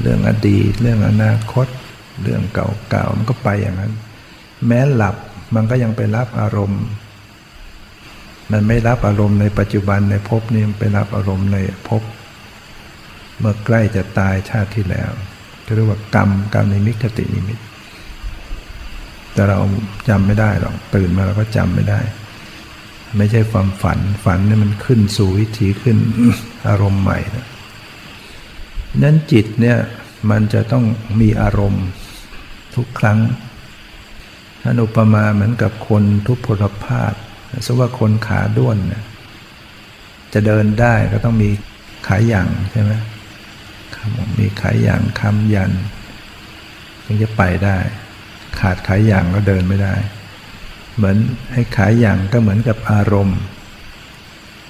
[0.00, 1.66] เรื่องอดีต เรื่องอนาคต
[2.22, 3.92] เรื่องเก่าๆมันก็ไปอย่างนั้น
[4.66, 5.16] แม้หลับ
[5.54, 6.82] มันก็ยังไปรับอารมณ์
[8.52, 11.58] มันไม่รับอารมณ์ในปัจจุบันในภพนี้มันไปรับอารมณ์ใน
[11.88, 12.02] ภพ
[13.38, 15.10] เมื่อใกล้จะตายชาติที่แล้ว
[15.74, 17.58] เรียกว่ากรรมกรรมนิมิตคตินิมิต
[19.38, 19.60] แต่เรา
[20.08, 22.00] จำไม่ได้หรอกตื่นมาเราก็จำไม่ได้
[23.16, 25.96] ไม่ใช่ความฝันฝันนี่มันขึ้นสู่วิถีขึ้น
[26.68, 27.46] อารมณ์ใหม่นะ
[29.02, 29.78] นั้นจิตเนี่ย
[30.30, 30.84] มันจะต้อง
[31.20, 31.84] มีอารมณ์
[32.74, 33.18] ทุกครั้ง
[34.62, 37.12] ท่านอุปมาเหมือนกับคนทุพพลภาพ
[37.66, 39.02] สมว่าคนขาด้วนเนี่ย
[40.32, 41.50] จะเดินได้ก็ต้องมี
[42.06, 42.92] ขาหย่างใช่ไหม
[44.38, 45.72] มีขาหย่างคำยัน
[47.04, 47.78] ถึงจะไปได้
[48.60, 49.94] ขาดขาหย่างก็เดินไม่ได้
[50.96, 51.16] เหมือน
[51.52, 53.38] ให้ขาหย่างก็เหมือนกับอารมณ์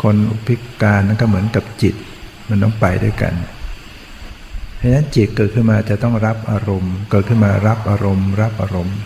[0.02, 1.94] คนอุพิการนั้นก็เหมือนกับจิต
[2.48, 3.34] มันต้องไปด้วยกัน
[4.76, 8.98] เพราะฉะนั้นจิตเกิดขึ้นมาจะต้องรับอารมณ์ เกิดขึ้นมารับอารมณ์ รับอารมณ์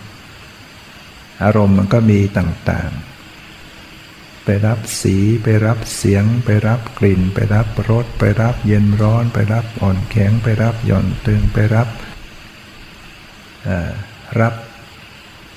[1.44, 11.88] อารมณ์มันก็มีต่างๆไปรับสีไปรับเสียง ไปรับกลิ่น ไปรับรสไปรับเย็นร้อน ไปรับอ่อนแข็ง ไปรับหย่อนตึงไปรับ
[14.40, 14.54] รับ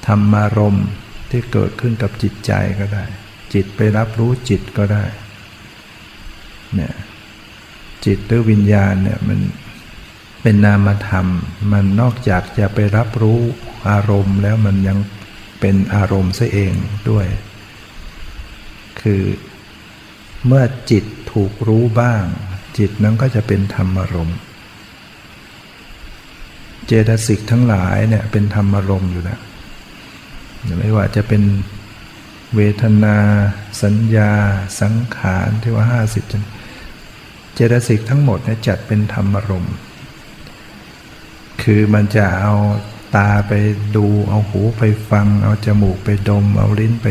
[0.08, 0.88] ธรรมารมณ์
[1.30, 3.06] ที่เกิดขึ้นกับจิตใจก็ได้
[3.54, 5.06] จิตไปรับรู้จิตก็ได้
[6.76, 6.94] เนี่ย
[8.06, 9.40] จิตหรือวิญญาณเนี่ยมัน
[10.42, 11.28] เป็นนามธรรม
[11.72, 13.40] มันนอกจากจะไปรับรู้
[13.90, 14.98] อารมณ์แล้วมันยัง
[15.60, 16.74] เป็นอารมณ์ซะเอง
[17.10, 17.28] ด้วย
[19.02, 19.24] คือ
[20.48, 22.24] เมื่อจิตถูกรู้บ้าง
[22.78, 24.38] จิตนั้นก็จะเป็นธรรมารมณ์
[26.86, 29.42] เจตสิกทั้งหลายเนี่ยเป็นธรรมารมณ์อยู่แล้ว
[30.80, 31.44] ไม่ว่าจะเป็น
[32.56, 33.18] เวทนา
[33.84, 34.32] สัญญา
[34.82, 36.24] สังขารที่ว่าห้าสิบ
[37.54, 39.76] เจตสิกทั้งหมดเนี่ยจัดเป็นธรรมารมณ์
[41.64, 42.56] คือมันจะเอา
[43.16, 43.54] ตาไป
[43.96, 47.08] ดูเอาหูไปฟัง เอาจมูกไปดม เอาลิ้นไป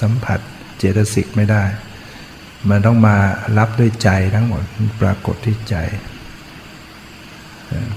[0.00, 0.40] สัมผัส
[0.78, 1.64] เจตสิกไม่ได้
[2.68, 3.16] มันต้องมา
[3.58, 4.62] รับด้วยใจทั้งหมด
[5.00, 5.76] ปรากฏที่ใจ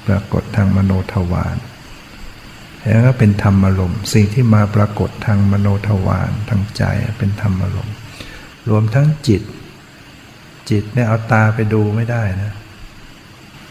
[0.07, 1.55] ปรากฏทางมโนทวาร
[2.87, 6.83] แล้วก็เป็นธรรมอารมณ์สิ่งที่มาปรากฏทางมโนทวารทางใจ
[7.19, 7.95] เป็นธรรมอารมณ์
[8.69, 9.41] รวมทั้งจิต
[10.69, 12.53] จิตเนี่ยเอาตาไปดูไม่ได้นะ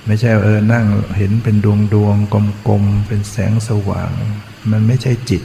[0.06, 0.86] ไม่ใช่เออนั่ง
[1.16, 2.16] เห็นเป็นดวงดวง
[2.68, 4.10] กลมๆเป็นแสงสว่าง
[4.70, 5.42] มันไม่ใช่จิต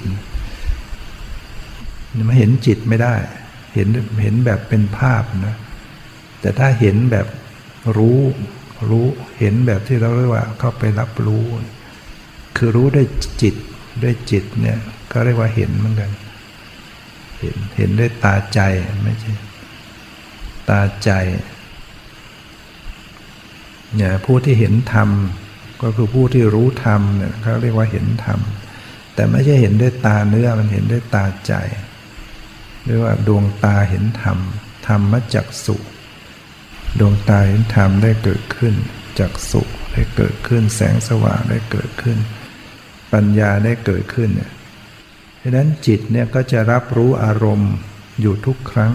[2.27, 3.15] มันเห็นจิตไม่ได้
[3.73, 3.87] เห็น
[4.21, 5.55] เห็นแบบเป็นภาพนะ
[6.41, 7.27] แต่ถ้าเห็นแบบ
[7.97, 8.19] รู้
[8.89, 9.05] รู้
[9.39, 11.43] เห็นแบบที่เราเรียกว่าเข้าไปรับรู้
[12.57, 13.07] คือรู้ด้วย
[13.41, 13.55] จิต
[14.03, 14.79] ด้วยจิตเนี่ย
[15.11, 16.11] ก็เรียกว่าเห็นเหมือนกัน
[17.39, 18.59] เห็นเห็นด้วยตาใจ
[19.03, 19.33] ไม่ใช่
[20.69, 21.11] ตาใจ
[23.95, 25.09] เนี่ยผู้ที่เห็นธรรม
[25.81, 28.39] ก็คือผู้ที่รู้ธรรมเนี่ยเขาเรียกว่าเห็นธรรม
[29.15, 31.53] แต่ไม่ใช่เห็นด้วยตาเนื้อมันเห็นด้วยตาใจ
[32.85, 34.37] เรียกว่าดวงตาเห็นธรรม
[34.87, 35.75] ธรรมจักสุ
[36.99, 38.75] ดวงตาเห็นธรรมได้เกิดขึ้น
[39.19, 42.17] จักสุได้เกิดขึ้นแสงสว่างได้เกิดขึ้น
[43.13, 44.51] ปัญญาได้เกิดขึ้นเนี่ย
[45.37, 47.73] เพราะนั้นจิตเนี่ยก็จะรับรู้อารมณ์
[48.21, 48.93] อยู่ทุกครั้ง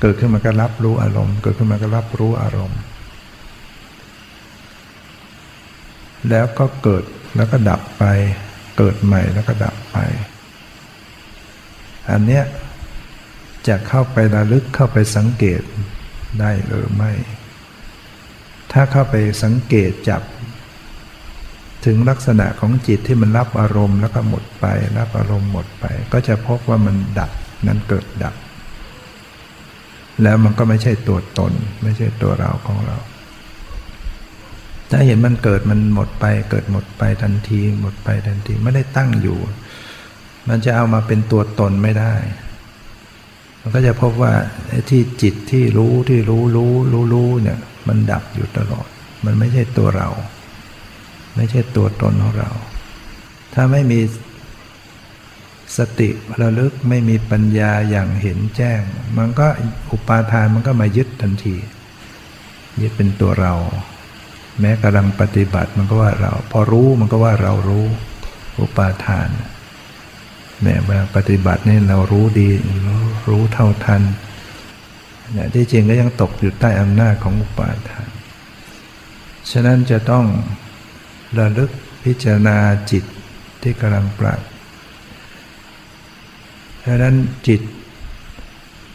[0.00, 2.80] เกิดขึ้นมาก็รับรู้อารมณ์ เกิดขึ้นมาก็รับรู้อารมณ์
[6.30, 7.04] แล้วก็เกิด
[7.36, 8.04] แล้วก็ดับไป
[8.78, 9.96] เกิดใหม่แล้วก็ดับไป
[12.10, 12.44] อันเนี้ย
[13.68, 15.62] จะเข้าไประลึกเข้าไปสังเกต
[16.40, 17.12] ได้หรือไม่
[18.72, 20.22] ถ้าเข้าไปสังเกตจับ
[21.84, 24.66] ถึงลักษณะของจิตที่มันรับอารมณ์แล้วก็หมดไป
[24.98, 27.30] รับอารมณ์หมดไป ก็จะพบว่ามันดับ
[27.66, 28.34] นั้นเกิดดับ
[30.22, 31.52] แล้วมันก็ไม่ใช่ตัวตน
[31.82, 32.96] ไม่ใช่ตัวเราของเรา
[34.90, 39.38] ถ้าเห็นมันเกิดมันหมดไป เกิดหมดไปทันที หมดไปทันทีไม่ได้ตั้งอยู่
[40.48, 42.14] มันจะเอามาเป็นตัวตนไม่ได้
[43.60, 44.32] มันก็จะพบว่า
[44.90, 47.58] ที่จิตที่รู้ที่รู้รู้รู้รู้เนี่ย
[47.88, 48.88] มันดับอยู่ตลอด
[49.24, 50.08] มันไม่ใช่ตัวเรา
[51.34, 52.50] ไม่ใช่ตัวตนของเรา
[53.54, 54.00] ถ้าไม่มี
[55.78, 56.08] สติ
[56.40, 58.80] ระลึกไม่มีปัญญาอย่างเห็นแจ้ง
[59.18, 59.46] มันก็
[59.92, 61.56] อุปาทานมันก็มายึดทันที
[62.80, 63.54] ยึดเป็นตัวเรา
[64.60, 67.86] แม้กำลังปฏิบัติมันก็ว่าเรา พอรู้มันก็ว่าเรารู้
[68.60, 69.28] อุปาทาน
[70.62, 72.48] แม้เวลาปฏิบัตินี่เรารู้ดี
[73.28, 74.02] รู้เท่าทัน
[75.32, 78.08] เนี่ยที่จริงก็ยังตกอยู่ใต้อำนาจของอุปาทาน
[79.50, 80.24] ฉะนั้นจะต้อง
[81.38, 81.70] ระลึก
[82.04, 82.58] พิจารณา
[82.90, 83.04] จิต
[83.62, 84.40] ที่กำลังปราก
[86.84, 87.16] ดังนั้น
[87.48, 87.60] จิต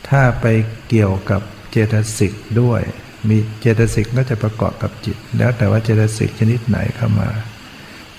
[0.10, 0.46] ถ้าไป
[0.90, 2.82] เกี่ยวกับเจตสิกด้วย
[3.30, 7.30] มีเจตสิกก็จะประกอบกับจิต แล้วแต่ว่าเจตสิกชนิดไหนเข้ามา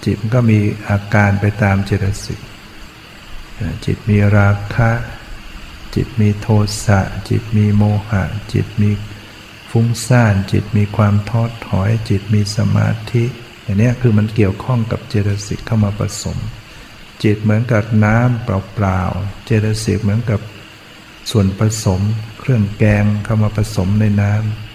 [0.05, 0.59] จิตก็มี
[0.89, 2.41] อาการไปตามเจตสิก
[3.85, 4.91] จิตมีราคะ
[5.95, 6.49] จิตมีโท
[6.85, 8.91] สะ จิตมีโมหะ จิตมี
[9.71, 13.25] ฟุ้งซ่าน จิตมีความท้อถอย จิตมีสมาธิ
[13.67, 16.39] อย่างนี้คือมันเกี่ยวข้องกับเจตสิกเข้ามาผสม
[17.23, 20.41] จิตเหมือนกับน้ำเปล่าๆ เจตสิกเหมือนกับ
[21.31, 22.01] ส่วนผสม
[22.41, 24.33] เครื่องแกงเข้ามาผสมในน้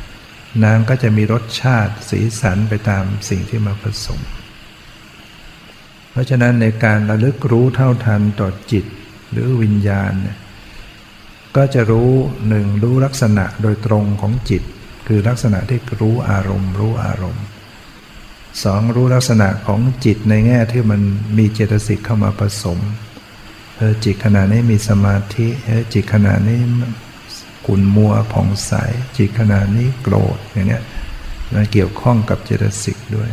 [0.09, 4.19] ำน้ำก็จะมีรสชาติสีสันไปตามสิ่งที่มาผสม
[6.11, 8.85] เพราะฉะนั้นในการระลึกรู้เท่าทันต่อจิต
[9.31, 10.37] หรือวิญญาณเนี่ย
[11.55, 12.11] ก็จะรู้
[12.47, 14.63] หนึ่งรู้ลักษณะโดยตรงของจิต
[15.07, 17.45] คือลักษณะที่รู้อารมณ์ รู้อารมณ์
[18.63, 21.01] สองรู้ลักษณะของจิตในแง่ที่มัน
[21.37, 22.79] มีเจตสิกเข้ามาผสม
[23.77, 26.59] เออจิตขณะนี้มีสมาธิเออจิตขณะนี้
[27.65, 28.73] ขุนมัวผ่องใส
[29.17, 30.83] จิตขณะนี้โกรธอย่างเนี้ย
[31.53, 33.29] มันเกี่ยวข้องกับเจตสิกด้วย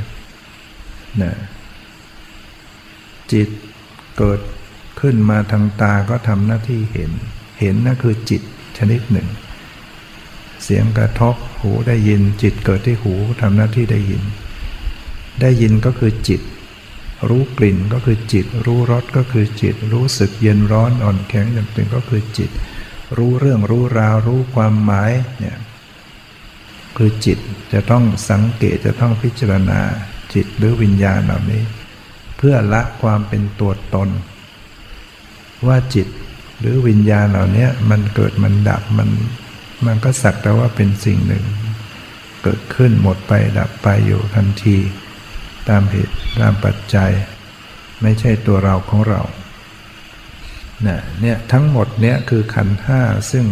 [1.23, 1.33] นะ
[3.33, 3.49] จิต
[4.19, 4.41] เกิด
[5.01, 7.11] ขึ้นมาทางตาก็ทำหน้าที่เห็น
[7.61, 8.43] เห็นนั่นคือจิต
[8.79, 9.29] ชนิดหนึ่ง
[10.62, 14.23] เสียงกระทบหูได้ยินจิตเกิดที่หูทำหน้าที่ได้ยิน
[15.41, 16.41] ได้ยินก็คือจิต
[17.28, 22.51] รู้กลิ่นก็คือจิต รู้รสก็คือจิต รู้สึกเย็นร้อนอ่อนแข็งต่างๆก็คือจิต
[23.16, 25.59] รู้เรื่องรู้ราวรู้ความหมายเนี่ย
[26.97, 27.39] คือจิต
[27.72, 29.80] จะต้องสังเกตจะต้องพิจารณา
[30.34, 31.62] จิตหรือวิญญาณเหล่านี้
[32.36, 34.09] เพื่อละความเป็นตัวตน
[35.66, 36.09] ว่าจิต
[36.61, 39.09] หรือวิญญาณเหล่านี้มันเกิดมันดับมัน
[39.86, 41.45] มันก็สักแต่ว่าเป็นสิ่งหนึ่ง
[42.43, 44.76] เกิดขึ้นหมดไปดับไปอยู่ทันที
[45.69, 47.11] ตามเหตุตามปัจจัย
[48.03, 49.23] ไม่ใช่ตัวเราของเรา
[50.83, 53.01] เนี่ยเนี่ยทั้งหมดเนี่ยคือขันห้า
[53.33, 53.47] ซึ่ง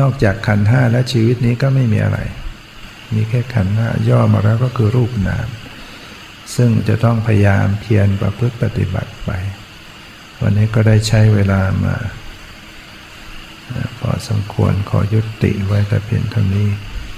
[0.00, 2.18] นอกจากขันห้าและชีวิตนี้ก็ไม่มีอะไร
[3.14, 5.48] มีแค่ขันห้าย่อมาแล้วก็คือรูปนาม
[6.56, 9.30] ซึ่งจะต้องพยายามเพียรประพฤติปฏิบัติไป
[10.40, 11.96] วันนี้ก็ได้ใช้เวลามา
[13.98, 16.68] พอสมควรขอยุติไว้แต่เพียงเท่านี้